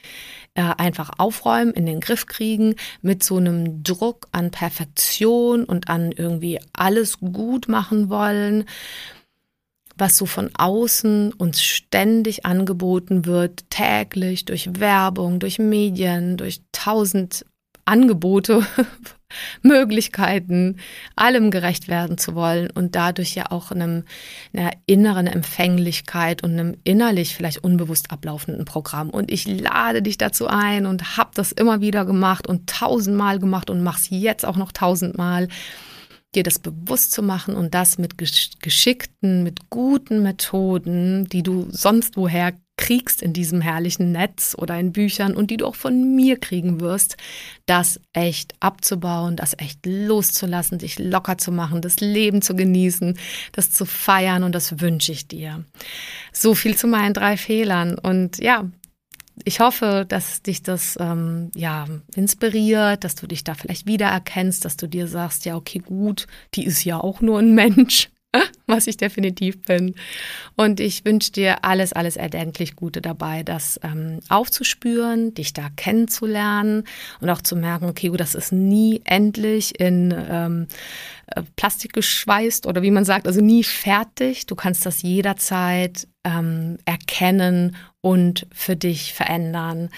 äh, 0.56 0.74
einfach 0.78 1.12
aufräumen, 1.18 1.74
in 1.74 1.86
den 1.86 2.00
Griff 2.00 2.26
kriegen, 2.26 2.76
mit 3.02 3.24
so 3.24 3.38
einem 3.38 3.84
Druck 3.84 4.28
an 4.32 4.52
Perfektion 4.52 5.64
und 5.64 5.90
an 5.90 6.12
irgendwie 6.12 6.60
alles 6.74 7.20
gut 7.20 7.68
machen 7.68 8.10
wollen 8.10 8.66
was 9.98 10.18
so 10.18 10.26
von 10.26 10.50
außen 10.56 11.32
uns 11.34 11.62
ständig 11.62 12.46
angeboten 12.46 13.26
wird, 13.26 13.70
täglich 13.70 14.46
durch 14.46 14.80
Werbung, 14.80 15.40
durch 15.40 15.60
Medien, 15.60 16.38
durch 16.38 16.62
tausend 16.72 17.46
Angebote, 17.86 18.66
Möglichkeiten, 19.62 20.78
allem 21.16 21.52
gerecht 21.52 21.88
werden 21.88 22.18
zu 22.18 22.36
wollen 22.36 22.70
und 22.70 22.96
dadurch 22.96 23.36
ja 23.36 23.52
auch 23.52 23.72
einem, 23.72 24.04
einer 24.54 24.72
inneren 24.86 25.28
Empfänglichkeit 25.28 26.44
und 26.44 26.52
einem 26.52 26.78
innerlich 26.84 27.36
vielleicht 27.36 27.64
unbewusst 27.64 28.12
ablaufenden 28.12 28.66
Programm. 28.66 29.10
Und 29.10 29.32
ich 29.32 29.48
lade 29.48 30.02
dich 30.02 30.18
dazu 30.18 30.48
ein 30.48 30.86
und 30.86 31.18
habe 31.18 31.32
das 31.34 31.52
immer 31.52 31.82
wieder 31.82 32.06
gemacht 32.06 32.48
und 32.48 32.70
tausendmal 32.70 33.40
gemacht 33.40 33.70
und 33.70 33.84
mach's 33.84 34.08
jetzt 34.10 34.46
auch 34.46 34.58
noch 34.58 34.72
tausendmal 34.72 35.48
dir 36.36 36.44
das 36.44 36.60
bewusst 36.60 37.12
zu 37.12 37.22
machen 37.22 37.56
und 37.56 37.74
das 37.74 37.98
mit 37.98 38.18
geschickten, 38.18 39.44
mit 39.44 39.70
guten 39.70 40.24
Methoden, 40.24 41.26
die 41.26 41.44
du 41.44 41.68
sonst 41.72 42.16
woher 42.16 42.54
kriegst 42.82 43.22
in 43.22 43.32
diesem 43.32 43.62
herrlichen 43.62 44.12
Netz 44.12 44.56
oder 44.58 44.80
in 44.80 44.92
Büchern 44.92 45.36
und 45.36 45.52
die 45.52 45.58
du 45.58 45.68
auch 45.68 45.76
von 45.76 46.16
mir 46.16 46.40
kriegen 46.40 46.82
wirst, 46.82 47.16
das 47.68 48.00
echt 48.12 48.56
abzubauen, 48.60 49.36
das 49.36 49.54
echt 49.60 49.86
loszulassen, 49.86 50.80
dich 50.80 50.98
locker 50.98 51.38
zu 51.38 51.52
machen, 51.52 51.82
das 51.82 52.00
Leben 52.00 52.42
zu 52.42 52.56
genießen, 52.56 53.20
das 53.52 53.72
zu 53.72 53.86
feiern 53.86 54.44
und 54.44 54.56
das 54.56 54.82
wünsche 54.82 55.12
ich 55.12 55.28
dir. 55.28 55.64
So 56.34 56.56
viel 56.56 56.76
zu 56.76 56.88
meinen 56.88 57.14
drei 57.14 57.38
Fehlern 57.38 58.00
und 58.00 58.40
ja, 58.40 58.66
ich 59.46 59.60
hoffe, 59.60 60.06
dass 60.08 60.42
dich 60.42 60.64
das 60.64 60.98
ähm, 61.00 61.52
ja 61.54 61.86
inspiriert, 62.16 63.04
dass 63.04 63.14
du 63.14 63.28
dich 63.28 63.44
da 63.44 63.54
vielleicht 63.54 63.86
wiedererkennst, 63.86 64.66
dass 64.66 64.76
du 64.76 64.88
dir 64.88 65.08
sagst, 65.08 65.46
ja, 65.46 65.56
okay, 65.56 65.80
gut, 65.80 66.26
die 66.56 66.66
ist 66.66 66.84
ja 66.84 67.00
auch 67.00 67.22
nur 67.22 67.38
ein 67.38 67.54
Mensch, 67.54 68.10
was 68.68 68.88
ich 68.88 68.98
definitiv 68.98 69.62
bin. 69.64 69.96
Und 70.56 70.80
ich 70.80 71.06
wünsche 71.06 71.32
dir 71.32 71.64
alles, 71.64 71.94
alles 71.94 72.16
erdenklich 72.16 72.76
Gute 72.76 73.02
dabei, 73.02 73.44
das 73.44 73.80
ähm, 73.84 74.20
aufzuspüren, 74.30 75.34
dich 75.34 75.54
da 75.54 75.70
kennenzulernen 75.76 76.84
und 77.20 77.30
auch 77.30 77.42
zu 77.42 77.56
merken, 77.56 77.86
okay, 77.86 78.10
gut, 78.10 78.20
das 78.20 78.36
ist 78.36 78.52
nie 78.52 79.02
endlich 79.06 79.80
in 79.80 80.14
ähm, 80.30 80.68
äh, 81.28 81.42
Plastik 81.56 81.94
geschweißt 81.94 82.66
oder 82.68 82.82
wie 82.82 82.92
man 82.92 83.06
sagt, 83.06 83.28
also 83.28 83.42
nie 83.42 83.64
fertig. 83.64 84.46
Du 84.46 84.56
kannst 84.56 84.86
das 84.86 85.02
jederzeit 85.02 86.08
ähm, 86.24 86.78
erkennen 86.86 87.76
und 88.02 88.48
für 88.54 88.76
dich 88.76 89.14
verändern. 89.14 89.90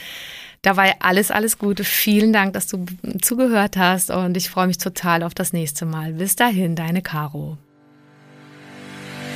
Dabei 0.62 0.96
alles, 1.02 1.30
alles 1.30 1.58
Gute. 1.58 1.84
Vielen 1.84 2.32
Dank, 2.32 2.54
dass 2.54 2.68
du 2.68 2.86
zugehört 3.22 3.76
hast 3.76 4.10
und 4.10 4.38
ich 4.38 4.50
freue 4.50 4.68
mich 4.68 4.78
total 4.78 5.22
auf 5.24 5.34
das 5.34 5.52
nächste 5.52 5.86
Mal. 5.86 6.14
Bis 6.14 6.38
dahin, 6.38 6.76
deine 6.76 7.02
Caro. 7.02 7.58